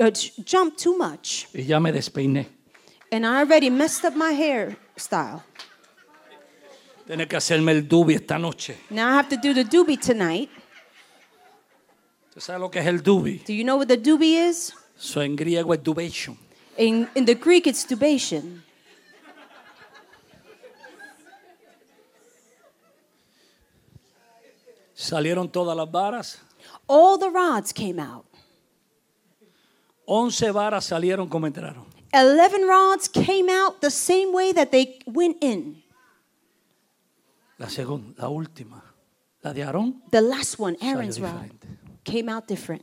[0.00, 0.10] uh,
[0.44, 1.46] jump too much.
[1.54, 2.46] Y ya me despeiné.
[3.12, 5.42] And I already messed up my hairstyle.
[7.06, 8.78] Tiene que hacerme el dubi esta noche.
[8.90, 10.48] Now I have to do the doobie tonight.
[12.30, 13.42] ¿Usted sabe lo que es el dubi?
[13.46, 14.72] Do you know what the doobie is?
[14.98, 16.38] Eso en griego es dubation.
[16.78, 18.62] In, in the Greek, it's dubation.
[24.94, 26.38] Salieron todas las varas.
[26.86, 28.24] All the rods came out.
[30.06, 31.84] Once varas salieron como entraron.
[32.12, 35.83] Eleven rods came out the same way that they went in.
[37.58, 38.82] La segunda, la última,
[39.42, 41.68] la de Aarón, The last one, salió Aaron's rod, diferente.
[42.04, 42.82] came out different.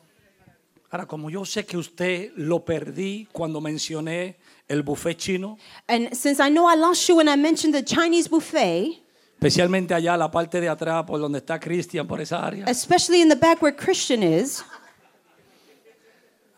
[0.89, 5.57] Ahora, como yo sé que usted lo perdí cuando mencioné el buffet chino,
[5.87, 9.01] And since I know I lost you when I mentioned the Chinese buffet,
[9.35, 13.29] especialmente allá la parte de atrás, por donde está Cristian, por esa área, especially in
[13.29, 14.63] the back where Christian is,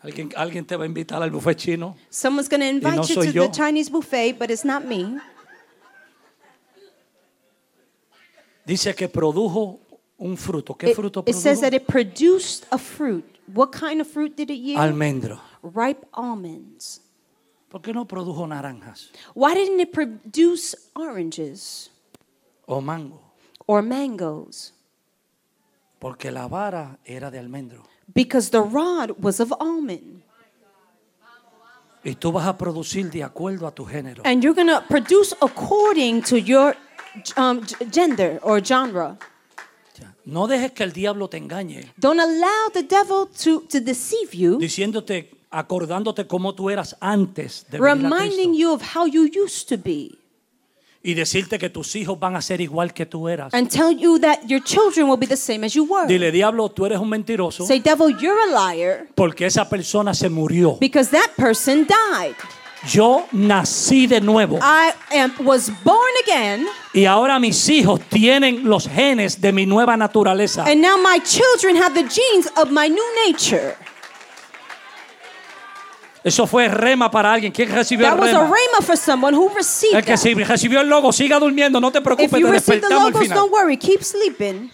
[0.02, 1.96] alguien, alguien te va a invitar al buffet chino.
[2.10, 3.46] someone's going to invite no you soy to yo.
[3.46, 5.16] the Chinese buffet, but it's not me.
[8.64, 9.80] Dice que produjo
[10.18, 10.74] un fruto.
[10.74, 13.24] ¿Qué It, fruto it says that it produced a fruit.
[13.52, 14.80] What kind of fruit did it yield?
[14.80, 15.40] Almendro.
[15.62, 17.00] Ripe almonds.
[17.68, 21.90] ¿Por qué no produjo naranjas Why didn't it produce oranges
[22.66, 23.20] o mango?
[23.66, 24.72] or mangoes?
[25.98, 27.82] Porque la vara era de almendro.
[28.14, 30.22] Because the rod was of almond.
[32.04, 34.22] Y tú vas a producir de acuerdo a tu género.
[34.24, 36.76] And you're going to produce according to your
[37.36, 37.60] um,
[37.92, 39.16] gender or genre.
[40.26, 44.58] No dejes que el diablo te engañe Don't allow the devil to, to deceive you,
[44.58, 48.58] diciéndote, acordándote cómo tú eras antes de venir a reminding Cristo.
[48.58, 50.16] you of how you used to be,
[51.02, 53.52] y decirte que tus hijos van a ser igual que tú eras.
[53.52, 56.06] and tell you that your children will be the same as you were.
[56.08, 60.30] Dile, diablo, tú eres un mentiroso Say, devil, you're a liar porque esa persona se
[60.30, 60.78] murió.
[60.80, 62.34] because that person died.
[62.86, 68.86] Yo nací de nuevo I am, was born again, y ahora mis hijos tienen los
[68.88, 70.64] genes de mi nueva naturaleza.
[70.66, 73.74] and now my children have the genes of my new nature.
[76.22, 77.52] Eso fue rema para alguien.
[77.52, 78.80] ¿Quién recibió That el was a rema?
[78.82, 80.48] for someone who received El que that.
[80.48, 83.20] recibió el logo, siga durmiendo, no te If preocupes, you te receive the al logos,
[83.22, 83.38] final.
[83.40, 84.70] don't worry, keep sleeping.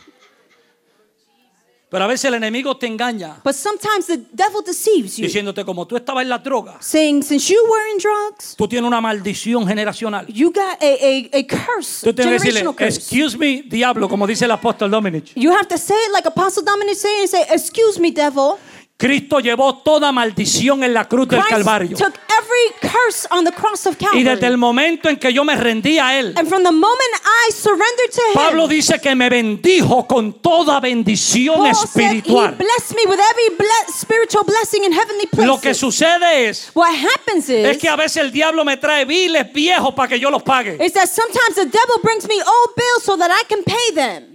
[1.91, 5.87] Pero a veces el enemigo te engaña But sometimes the devil deceives you, diciéndote como
[5.87, 9.67] tú estabas en las drogas, saying, since you were in drugs, tú tienes una maldición
[9.67, 10.25] generacional.
[10.29, 12.99] you got a, a, a curse, Tú tienes que decirle, generational curse.
[12.99, 15.33] excuse me, diablo, como dice el apóstol Dominic.
[15.35, 18.57] You have to say it like Apostle Dominic say and say, excuse me, devil.
[19.01, 21.97] Cristo llevó toda maldición en la cruz del Calvario.
[21.97, 24.25] took every curse on the cross of Y Calvary.
[24.25, 27.13] desde el momento en que yo me rendí a Él, and from the moment
[27.49, 32.57] I surrendered to Pablo him, dice que me bendijo con toda bendición Paul espiritual.
[32.57, 35.47] blessed me with every spiritual blessing in heavenly places.
[35.47, 39.07] Lo que sucede es, what happens is, es que a veces el diablo me trae
[39.07, 40.77] biles viejos para que yo los pague.
[40.85, 44.30] is that sometimes the devil brings me old bills so that I can pay them.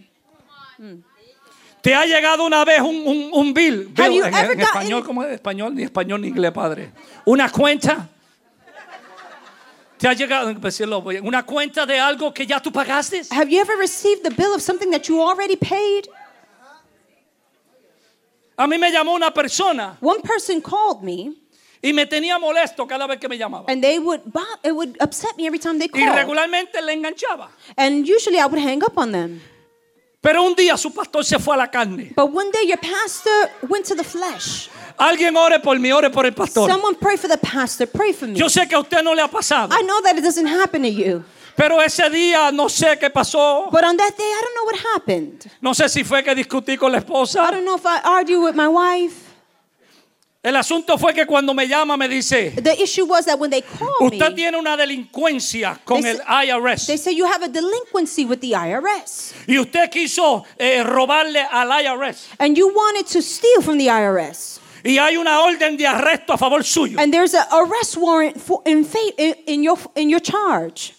[1.85, 3.93] ¿Te ha llegado una vez un, un, un bill?
[3.95, 5.75] Have Bill, you en, ever en español, ¿cómo es español?
[5.75, 6.91] Ni español ni inglés, padre.
[7.25, 8.09] Una cuenta.
[9.99, 13.21] ¿Te ha llegado pues, decirlo, una cuenta de algo que ya tú pagaste?
[13.29, 16.09] Have you ever received the bill of something that you already paid?
[18.57, 21.33] A mí me llamó una persona One person called me
[21.83, 23.65] y me tenía molesto cada vez que me llamaba.
[23.67, 24.21] and they would
[24.63, 26.15] it would upset me every time they Y called.
[26.15, 27.51] regularmente le enganchaba.
[27.77, 29.39] And usually I would hang up on them.
[30.25, 32.11] Pero un día su pastor se fue a la carne.
[32.15, 34.69] But one day your pastor went to the flesh.
[34.97, 36.67] Alguien ore por mí, ore por el pastor.
[36.67, 38.33] Someone pray for the pastor, pray for me.
[38.39, 39.69] Yo sé que a usted no le ha pasado.
[39.71, 41.23] I know that it doesn't happen to you.
[41.55, 43.69] Pero ese día no sé qué pasó.
[43.71, 45.45] But on that day, I don't know what happened.
[45.61, 47.51] No sé si fue que discutí con la I esposa.
[47.51, 49.24] don't know if I argued with my wife.
[50.45, 53.63] El asunto fue que cuando me llama me dice, The issue was that when they
[53.63, 56.97] called usted me, tiene una delincuencia con They el say- they IRS.
[57.01, 59.33] say you have a delinquency with the IRS.
[59.47, 62.27] Y usted quiso eh, robarle al IRS.
[62.37, 64.59] And you wanted to steal from the IRS.
[64.83, 66.99] Y hay una orden de arresto a favor suyo.
[66.99, 68.85] And there's an arrest warrant for, in,
[69.47, 70.93] in, your, in your charge.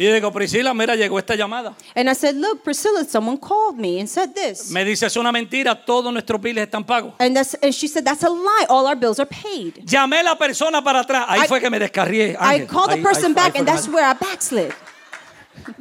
[0.00, 1.74] Y digo, Priscila, mira, llegó esta llamada.
[1.94, 4.70] And I said, Look, Priscilla, someone called me and said this.
[4.70, 7.12] Me dice, es una mentira, todos nuestros biles están pagos.
[7.18, 8.64] And, that's, and she said, That's a lie.
[8.70, 9.84] All our bills are paid.
[9.84, 11.26] Llamé a la persona para atrás.
[11.28, 12.30] Ahí I- fue que me descarrié.
[12.30, 12.66] I Ángel.
[12.68, 14.70] called the Ahí- person ahí- ahí back, fue and que that's me- where I backslid.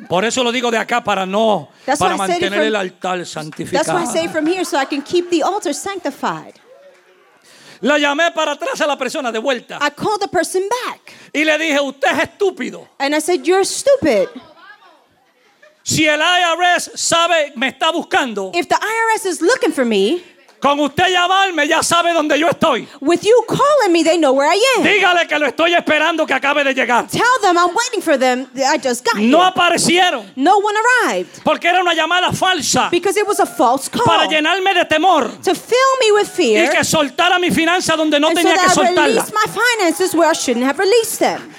[0.09, 2.57] Por eso lo digo de acá para no, That's para why I said it mantener
[2.57, 4.11] from- el altar That's why I santificado.
[4.11, 6.58] say from here so I can keep the altar sanctified.
[7.81, 11.43] La llamé para atrás a la persona de vuelta I called the person back y
[11.45, 12.87] le dije, usted es estúpido.
[12.99, 14.27] and I said, You're stupid.
[15.83, 20.21] Si el IRS sabe, me está buscando, If the IRS is looking for me,
[20.59, 22.87] con usted llamarme ya sabe dónde yo estoy.
[23.01, 24.83] with you calling me, they know where I am.
[24.83, 27.07] Dígale que lo estoy esperando que acabe de llegar.
[27.07, 28.47] Tell them I'm waiting for them.
[28.55, 29.47] I just got No here.
[29.47, 34.03] aparecieron No one arrived porque era una llamada falsa because it was a false call
[34.05, 38.19] para llenarme de temor to fill me with y fear que soltara mi finanza donde
[38.19, 39.05] no and so tenía que I soltarla.
[39.05, 41.53] released my finances where I shouldn't have released them.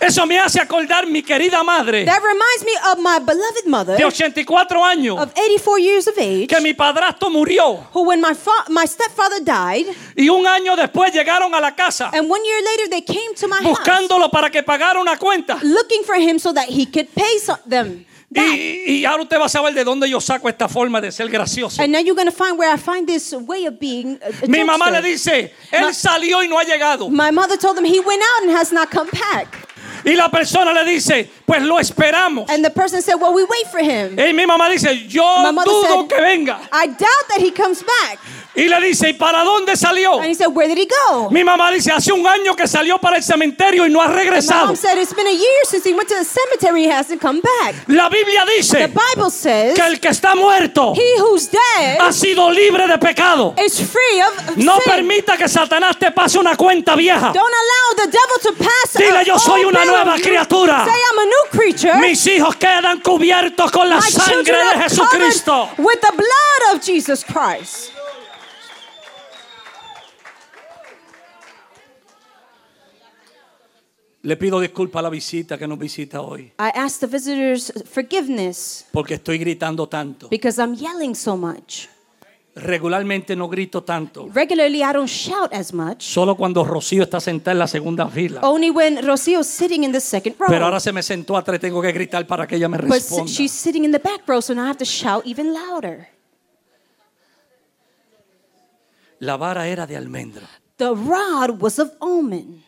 [0.00, 4.04] Eso me hace acordar mi querida madre That reminds me of my beloved mother de
[4.04, 8.34] 84 años of 84 years of age que mi padrastro murió who when my
[8.68, 9.86] my stepfather died
[10.16, 13.46] y un año después llegaron a la casa and one year later they came to
[13.46, 15.58] my house buscándolo para que pagara una cuenta.
[15.62, 17.30] looking for him so that he could pay
[17.66, 18.04] them.
[18.32, 21.28] Y, y ahora usted va a saber de dónde yo saco esta forma de ser
[21.28, 21.82] gracioso.
[21.82, 24.48] And now you're going to find where I find this way of being a, a
[24.48, 27.08] Mi mamá le dice, él Ma- salió y no ha llegado.
[27.10, 29.68] My mother told him he went out and has not come back.
[30.04, 32.48] Y la persona le dice, pues lo esperamos.
[32.50, 34.18] And the person said, Well, we wait for him.
[34.18, 35.22] Y mi mamá dice, yo
[35.64, 36.60] dudo said- que venga.
[36.72, 38.18] I doubt that he comes back.
[38.54, 40.14] Y le dice, ¿y para dónde salió?
[40.18, 41.30] And he said, Where did he go?
[41.30, 44.14] Mi mamá dice, hace un año que salió para el cementerio y no ha My
[44.14, 44.66] regresado.
[44.66, 46.82] mom said, It's been a year since he went to the cemetery.
[46.86, 47.76] He hasn't come back.
[47.86, 52.12] La Biblia The dice Bible says, que el que está muerto He who's dead ha
[52.12, 53.54] sido libre de pecado.
[53.64, 54.92] is free of No sin.
[54.94, 57.30] permita que Satanás te pase una cuenta vieja.
[57.32, 60.84] Don't allow the devil to pass Dile, yo soy una nueva criatura.
[60.84, 61.94] Say I'm a new creature.
[62.00, 65.68] Mis hijos quedan cubiertos con la My sangre de Jesucristo.
[65.78, 67.92] with the blood of Jesus Christ.
[74.22, 78.84] Le pido disculpas a la visita que nos visita hoy, I ask the visitors forgiveness
[78.92, 80.28] porque estoy gritando tanto.
[80.28, 81.88] because I'm yelling so much.
[82.54, 84.28] Regularmente no grito tanto.
[84.34, 86.02] Regularly, I don't shout as much.
[86.02, 88.40] Solo cuando Rocío está sentada en la segunda fila.
[88.42, 90.48] Only when Rocio's sitting in the second row.
[90.48, 93.30] Pero ahora se me sentó atrás, tengo que gritar para que ella me but responda.
[93.32, 96.08] she's sitting in the back row, so now I have to shout even louder.
[99.20, 100.46] La vara era de almendro.
[100.76, 102.64] The rod was of almond.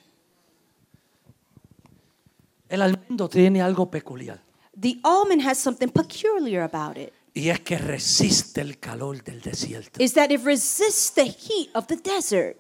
[2.73, 4.41] El almendro tiene algo peculiar.
[4.81, 7.13] The almond has something peculiar about it.
[7.35, 10.03] Y es que resiste el calor del desierto.
[10.03, 12.57] Is that it resists the heat of the desert.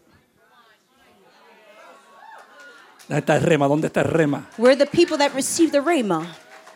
[3.08, 3.66] ¿Dónde está el rema?
[3.66, 4.50] ¿Dónde está el rema?
[4.58, 6.26] We're the people that receive the rhema.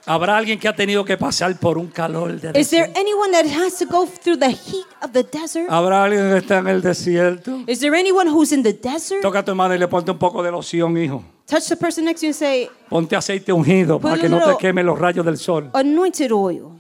[0.07, 3.01] ¿Habrá alguien que ha tenido que pasar por un calor de Is there desierto?
[3.01, 5.67] anyone that has to go through the heat of the desert?
[5.69, 7.65] ¿Habrá alguien que está en el desierto?
[7.67, 9.21] Is there anyone who's in the desert?
[9.21, 11.25] Toca a tu mano y le ponte un poco de loción, hijo.
[11.47, 14.29] Touch the person next to you and say, Ponte aceite ungido Put para a que
[14.29, 15.71] no te little- queme los rayos del sol.
[15.75, 16.71] anointed oil.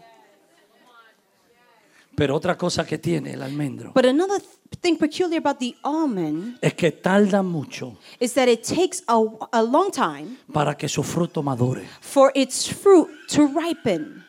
[2.17, 6.59] Pero otra cosa que tiene el almendro But another th- thing peculiar about the almond
[6.62, 9.21] es que tarda mucho is that it takes a,
[9.53, 11.87] a long time para que su fruto madure.
[12.01, 14.25] for its fruit to ripen.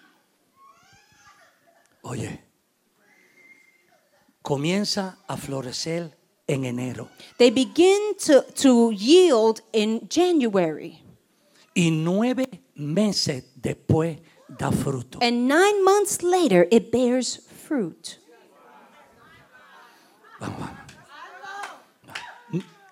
[2.04, 2.42] Oye,
[4.42, 6.16] comienza a florecer
[6.48, 11.04] en enero They begin to, to yield in January.
[11.76, 15.20] y nueve meses después da fruto.
[15.22, 18.20] And nine months later, it bears fruit.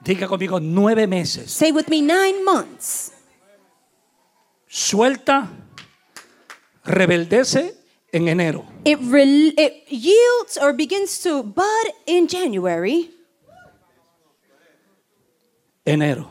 [0.03, 1.51] Diga conmigo, nueve meses.
[1.51, 3.11] Say with me, nine months.
[4.67, 5.49] Suelta,
[6.83, 7.75] rebeldece
[8.11, 8.65] en enero.
[8.83, 13.09] It, rel it yields or begins to bud in January.
[15.85, 16.27] Enero.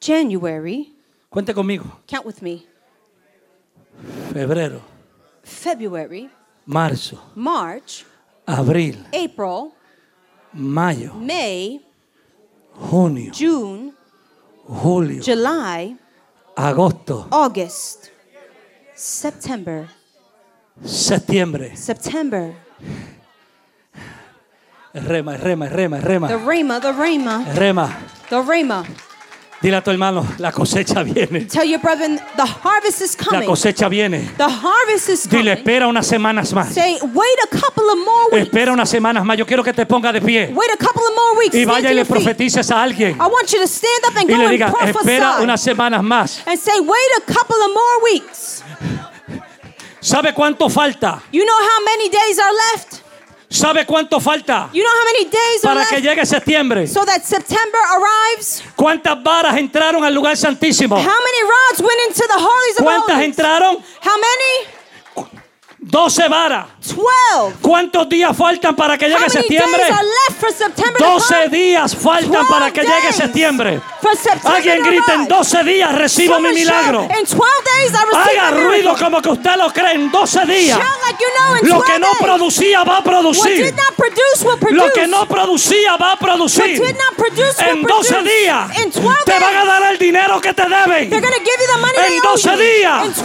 [0.00, 0.92] January.
[1.30, 2.00] Cuente conmigo.
[2.06, 2.66] Count with me.
[4.32, 4.80] Febrero,
[5.42, 6.30] February,
[6.66, 8.04] marzo, March,
[8.46, 9.72] abril, April,
[10.52, 11.80] mayo, May,
[12.90, 13.92] junio, June,
[14.66, 15.96] julio, July,
[16.56, 18.10] agosto, August,
[18.94, 19.88] September,
[20.84, 21.76] septiembre.
[21.76, 22.54] September.
[24.92, 26.80] Rema, rema, rema, The rema.
[26.80, 27.96] The Rhema, Rema.
[28.28, 29.09] the Rhema.
[29.62, 31.44] Dile a tu hermano, la cosecha viene.
[31.46, 33.46] Tell your brethren, the harvest is La coming.
[33.46, 34.20] cosecha viene.
[34.38, 35.58] The harvest is Dile, coming.
[35.58, 36.72] espera unas semanas más.
[36.72, 38.46] Say, wait a couple of more weeks.
[38.46, 39.36] Espera unas semanas más.
[39.36, 40.46] Yo quiero que te ponga de pie.
[40.54, 41.54] Wait a couple of more weeks.
[41.54, 43.16] Y vaya y le profetices a alguien.
[43.16, 44.92] I want you to stand up and Y go le and diga, espera
[45.32, 45.42] prophesy.
[45.44, 46.42] unas semanas más.
[46.46, 48.62] And say, wait a couple of more weeks.
[50.00, 51.22] ¿Sabe cuánto falta?
[51.32, 53.02] You know how many days are left?
[53.52, 56.06] ¿Sabe cuánto falta You know how many days are para que left?
[56.06, 56.86] llegue septiembre?
[56.86, 58.62] So that September arrives.
[58.76, 60.96] ¿Cuántas varas entraron al lugar santísimo?
[60.96, 63.26] How many rods went into the holies of ¿Cuántas holies?
[63.26, 63.78] entraron?
[64.02, 65.30] How many?
[65.82, 66.66] 12 varas.
[66.80, 67.56] Twelve.
[67.60, 69.82] ¿Cuántos días faltan para que llegue septiembre?
[69.82, 71.48] days are left for September to 12 come?
[71.58, 73.80] días faltan para que 12 llegue septiembre.
[74.44, 75.36] Alguien grita en arrive.
[75.36, 77.08] 12 días recibo mi Someone milagro.
[77.08, 77.36] 12
[78.16, 80.78] Haga ruido como que usted lo cree en 12 días.
[80.78, 82.18] Shout like you know in Lo 12 que no days.
[82.20, 83.74] producía va a producir.
[83.96, 84.72] produce.
[84.72, 86.80] Lo que no producía va a producir.
[87.16, 88.22] produce En 12 produce.
[88.40, 91.12] días 12 te van a dar el dinero que te deben.
[91.12, 92.56] En owe 12 you.
[92.58, 93.24] días 12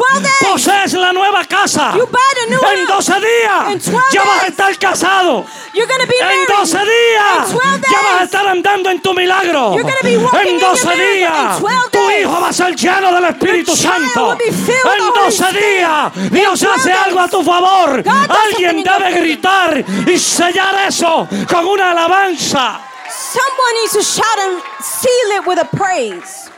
[0.52, 1.94] posees la nueva casa.
[1.96, 3.08] En house.
[3.08, 5.46] 12 días 12 ya vas a estar casado.
[5.74, 6.48] En married.
[6.48, 9.74] 12 días In 12 ya vas a estar andando en tu milagro.
[9.74, 11.16] En in your 12 miracle.
[11.16, 14.34] días In 12 tu hijo va a ser lleno del Espíritu Santo.
[14.34, 16.14] En the Holy 12 días.
[16.32, 18.04] Dios In 12 hace algo a tu favor.
[18.46, 22.80] Alguien debe gritar y sellar eso con una alabanza.
[23.10, 26.50] Someone needs to shout and seal it with a praise.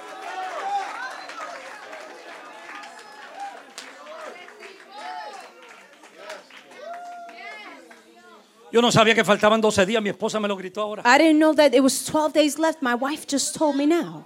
[8.78, 11.02] Yo no sabía que faltaban 12 días, mi esposa me lo gritó ahora.
[11.04, 12.80] I didn't know that it was 12 days left.
[12.80, 14.24] My wife just told me now.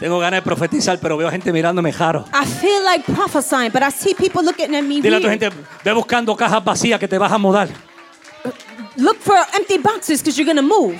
[0.00, 2.24] Tengo ganas de profetizar, pero veo gente mirándome jaro.
[2.34, 5.40] I feel like prophesying, but I see people looking at me Dile a tu weird.
[5.40, 7.68] gente, ve buscando cajas vacías que te vas a mudar.
[8.96, 10.98] Look for empty boxes because you're going to move.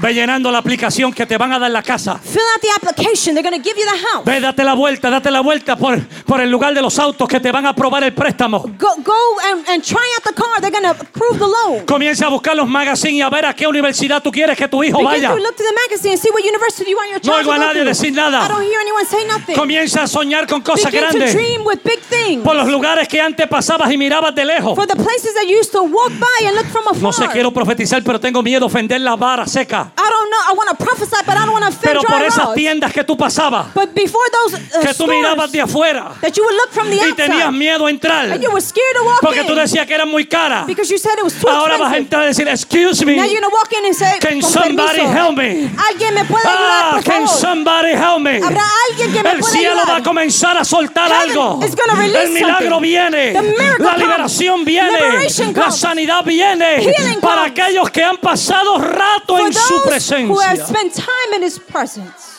[0.00, 2.18] Ve llenando la aplicación que te van a dar la casa.
[2.18, 3.34] Fill out the application.
[3.34, 4.24] They're going to give you the house.
[4.24, 6.00] Ve, date la vuelta, date la vuelta por,
[6.30, 8.60] por el lugar de los autos que te van a aprobar el préstamo.
[8.78, 9.12] Go, go
[9.50, 10.60] and, and try out the car.
[10.60, 11.84] They're going to approve the loan.
[11.86, 14.84] Comienza a buscar los magazines y a ver a qué universidad tú quieres que tu
[14.84, 15.28] hijo Begin vaya.
[15.30, 17.50] to look to the magazine and see what university you want your No child oigo
[17.50, 17.88] a to go nadie to.
[17.88, 18.44] decir nada.
[18.44, 19.56] I don't hear anyone say nothing.
[19.56, 21.34] Comienza a soñar con cosas Begin to grandes.
[21.34, 22.44] dream with big things.
[22.44, 24.76] Por los lugares que antes pasabas y mirabas de lejos.
[24.76, 27.02] For the places that you used to walk by and look from afar.
[27.02, 29.90] No sé, quiero profetizar, pero tengo miedo de ofender la vara seca.
[29.98, 30.40] I don't know.
[30.48, 33.02] I want to prophesy, but I don't want to offend Pero por esas tiendas que
[33.02, 36.70] tú pasabas, But before those uh, que tú mirabas de afuera that you would look
[36.72, 39.46] from the y tenías miedo a entrar and you were scared to walk porque in
[39.46, 40.66] tú decías que eran muy caras.
[40.66, 43.24] because you said it was too Ahora vas a entrar y decir, excuse me, Now
[43.24, 45.70] you're gonna walk in and say, can "Con somebody permiso, help me?
[45.88, 47.40] Alguien me puede Ah, ayudar, por can favor.
[47.40, 48.36] somebody help me?
[48.42, 49.88] Habrá alguien que me El pueda cielo ayudar.
[49.88, 51.64] va a comenzar a soltar Heaven algo.
[51.64, 52.82] is gonna release El milagro something.
[52.82, 53.32] viene.
[53.32, 53.98] The miracle La comes.
[54.06, 54.90] liberación viene.
[55.00, 56.76] Liberation La sanidad viene.
[56.82, 57.50] Healing Para comes.
[57.52, 60.66] aquellos que han pasado rato For en su those who have presencia.
[60.66, 62.29] spent time in His presence.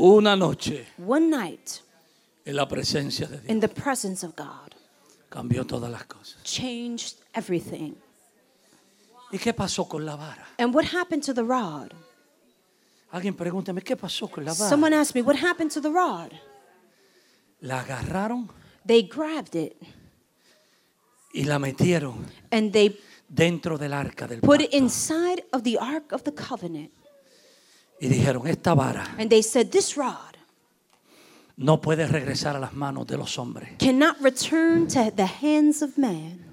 [0.00, 1.80] Una noche One night
[2.44, 4.74] en la presencia de Dios in the presence of God
[5.28, 6.42] cambió todas las cosas.
[6.42, 7.94] changed everything.
[9.32, 10.44] ¿Y qué pasó con la vara?
[10.58, 11.92] And what happened to the rod?
[13.12, 14.68] Alguien pregúntame, ¿qué pasó con la vara?
[14.68, 16.32] Someone asked me, what happened to the rod?
[17.60, 18.48] La agarraron
[18.86, 19.76] They grabbed it
[21.34, 22.98] y la metieron and they
[23.28, 24.76] dentro del arca del put it pacto.
[24.78, 26.90] inside of the Ark of the Covenant.
[28.00, 30.16] Y dijeron, esta vara And they said, This rod
[31.56, 33.68] no puede regresar a las manos de los hombres.
[33.78, 36.44] cannot return to the hands of man.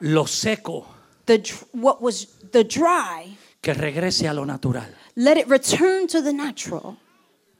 [0.00, 0.86] Lo seco
[1.26, 4.84] The, dr- what was the dry, que regrese a lo natural.
[5.16, 6.96] let it return to the natural.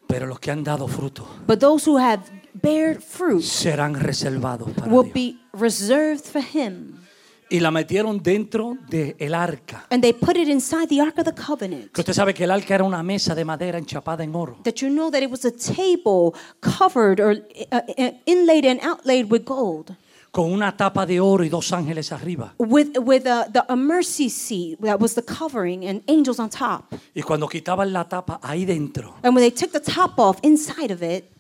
[0.09, 2.23] Pero los que han dado fruto But those who have
[2.55, 5.15] bared fruit serán reservados para will Dios.
[5.15, 7.06] be reserved for him.
[7.49, 9.87] Y la metieron dentro del arca.
[9.91, 11.93] And they put it inside the Ark of the Covenant.
[11.93, 14.59] Que usted sabe que el arca era una mesa de madera enchapada en oro.
[14.65, 17.37] That you know that it was a table covered or
[17.71, 19.95] uh, uh, inlaid and outlaid with gold.
[20.33, 22.53] Con una tapa de oro y dos ángeles arriba.
[22.59, 26.93] with with a, the, a mercy seat that was the covering and angels on top.
[27.15, 30.91] Y cuando quitaban la tapa ahí dentro, And when they took the top off, inside
[30.93, 31.31] of it,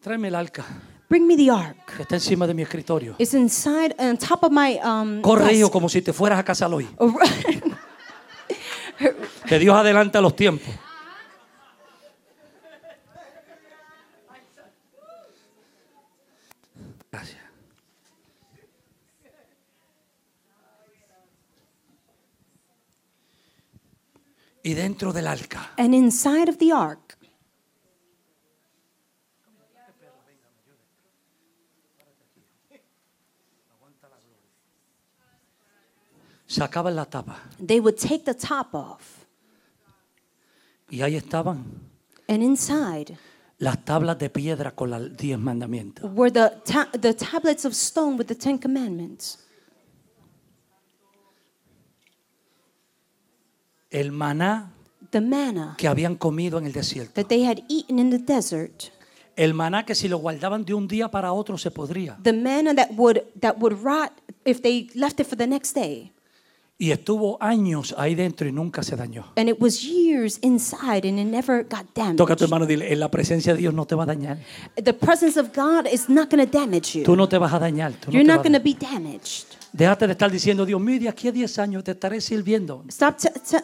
[0.00, 0.64] tráeme el arca
[1.08, 1.96] bring me the ark.
[1.96, 3.16] que está encima de mi escritorio.
[3.18, 5.20] It's inside on top of my um.
[5.22, 6.88] Corre hijo como si te fueras a casar hoy.
[9.46, 10.68] Que Dios adelanta los tiempos.
[17.10, 17.38] Gracias.
[24.62, 27.07] Y dentro del arca and inside of the ark,
[36.48, 39.24] sacaban la tapa they would take the top off,
[40.90, 41.64] y ahí estaban
[42.28, 43.16] and inside
[43.58, 46.10] las tablas de piedra con los diez mandamientos.
[46.14, 49.38] were the, ta- the tablets of stone with the Ten Commandments.
[53.90, 54.72] El maná
[55.10, 57.14] The manna que habían comido en el desierto.
[57.14, 58.90] that they had eaten in the desert.
[59.36, 62.18] El maná que si lo guardaban de un día para otro se podría.
[62.22, 64.12] The manna that would, that would rot
[64.44, 66.12] if they left it for the next day.
[66.80, 69.24] Y estuvo años ahí dentro y nunca se dañó.
[69.36, 72.44] And it was years inside and it never got Toca a tu damaged.
[72.44, 74.38] hermano y dile, en la presencia de Dios no te va a dañar.
[74.76, 77.02] The presence of God is not going to damage you.
[77.02, 77.94] Tú no te vas a dañar.
[77.94, 79.46] tú no You're te not going to be damaged.
[79.72, 82.84] Déjate de estar diciendo, Dios mío, de aquí a 10 años te estaré sirviendo.
[82.88, 83.16] Stop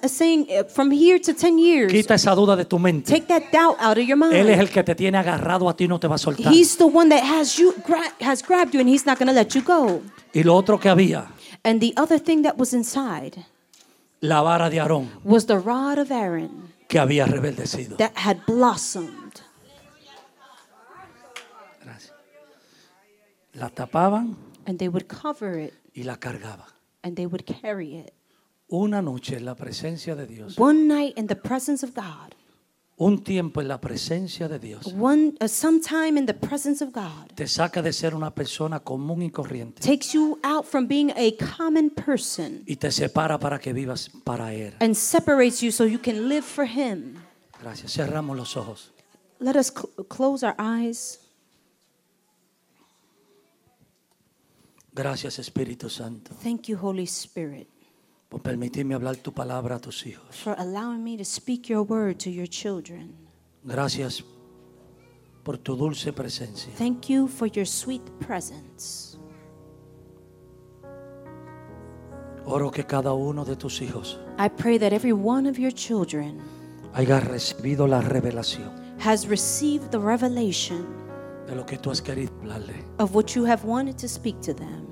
[0.09, 1.93] saying uh, from here to 10 years.
[1.93, 3.13] Quita esa duda de tu mente.
[3.13, 4.61] Take that doubt out of your Él es mind.
[4.61, 6.53] el que te tiene agarrado a ti y no te va a soltar.
[6.53, 7.73] He's the one that has you
[8.21, 10.03] has grabbed you and he's not going to let you go.
[10.35, 11.27] Y lo otro que había,
[11.65, 13.47] And the other thing that was inside
[14.21, 17.97] la vara de Aarón was the rod of Aaron que había rebeldecido.
[17.97, 19.41] that had blossomed.
[21.83, 22.13] Gracias.
[23.55, 24.37] La tapaban
[24.67, 26.67] And they would cover it y la cargaban.
[27.03, 28.13] and they would carry it.
[28.73, 32.35] Una noche en la presencia de Dios, One night in the presence of God,
[32.97, 37.29] un tiempo en la presencia de Dios, one uh, sometime in the presence of God
[37.35, 41.33] te saca de ser una persona común y corriente takes you out from being a
[41.57, 44.75] common person y te separa para que vivas para Él.
[44.81, 47.17] and separates you so you can live for him.
[47.61, 47.93] Gracias.
[47.95, 48.93] Cerramos los ojos.
[49.41, 51.19] Let us cl- close our eyes.
[54.93, 57.67] Gracias Espíritu Santo Thank you, Holy Spirit,
[58.35, 60.27] por permitirme hablar tu palabra a tus hijos.
[60.35, 63.15] for allowing me to speak your word to your children.
[63.63, 64.25] Gracias
[65.45, 66.73] por tu dulce presencia.
[66.77, 69.17] Thank you for your sweet presence.
[72.45, 76.41] Oro que cada uno de tus hijos I pray that every one of your children
[76.93, 80.85] haya recibido la revelación has received the revelation
[81.47, 84.53] de lo que tú has querido hablarle, of what you have wanted to speak to
[84.53, 84.84] them,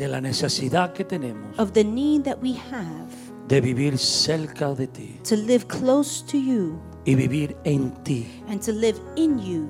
[0.00, 3.06] de la necesidad que tenemos of the need that we have
[3.48, 8.64] de vivir cerca de ti to live close to you y vivir en ti and
[8.64, 9.68] to live in you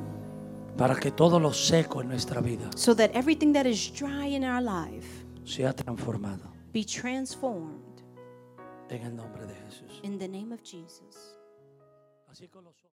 [0.76, 4.44] para que todo lo seco en nuestra vida so that everything that is dry in
[4.44, 7.80] our life sea transformado be transformed
[8.88, 10.00] en el nombre de Jesús.
[10.04, 11.36] in the name of Jesus.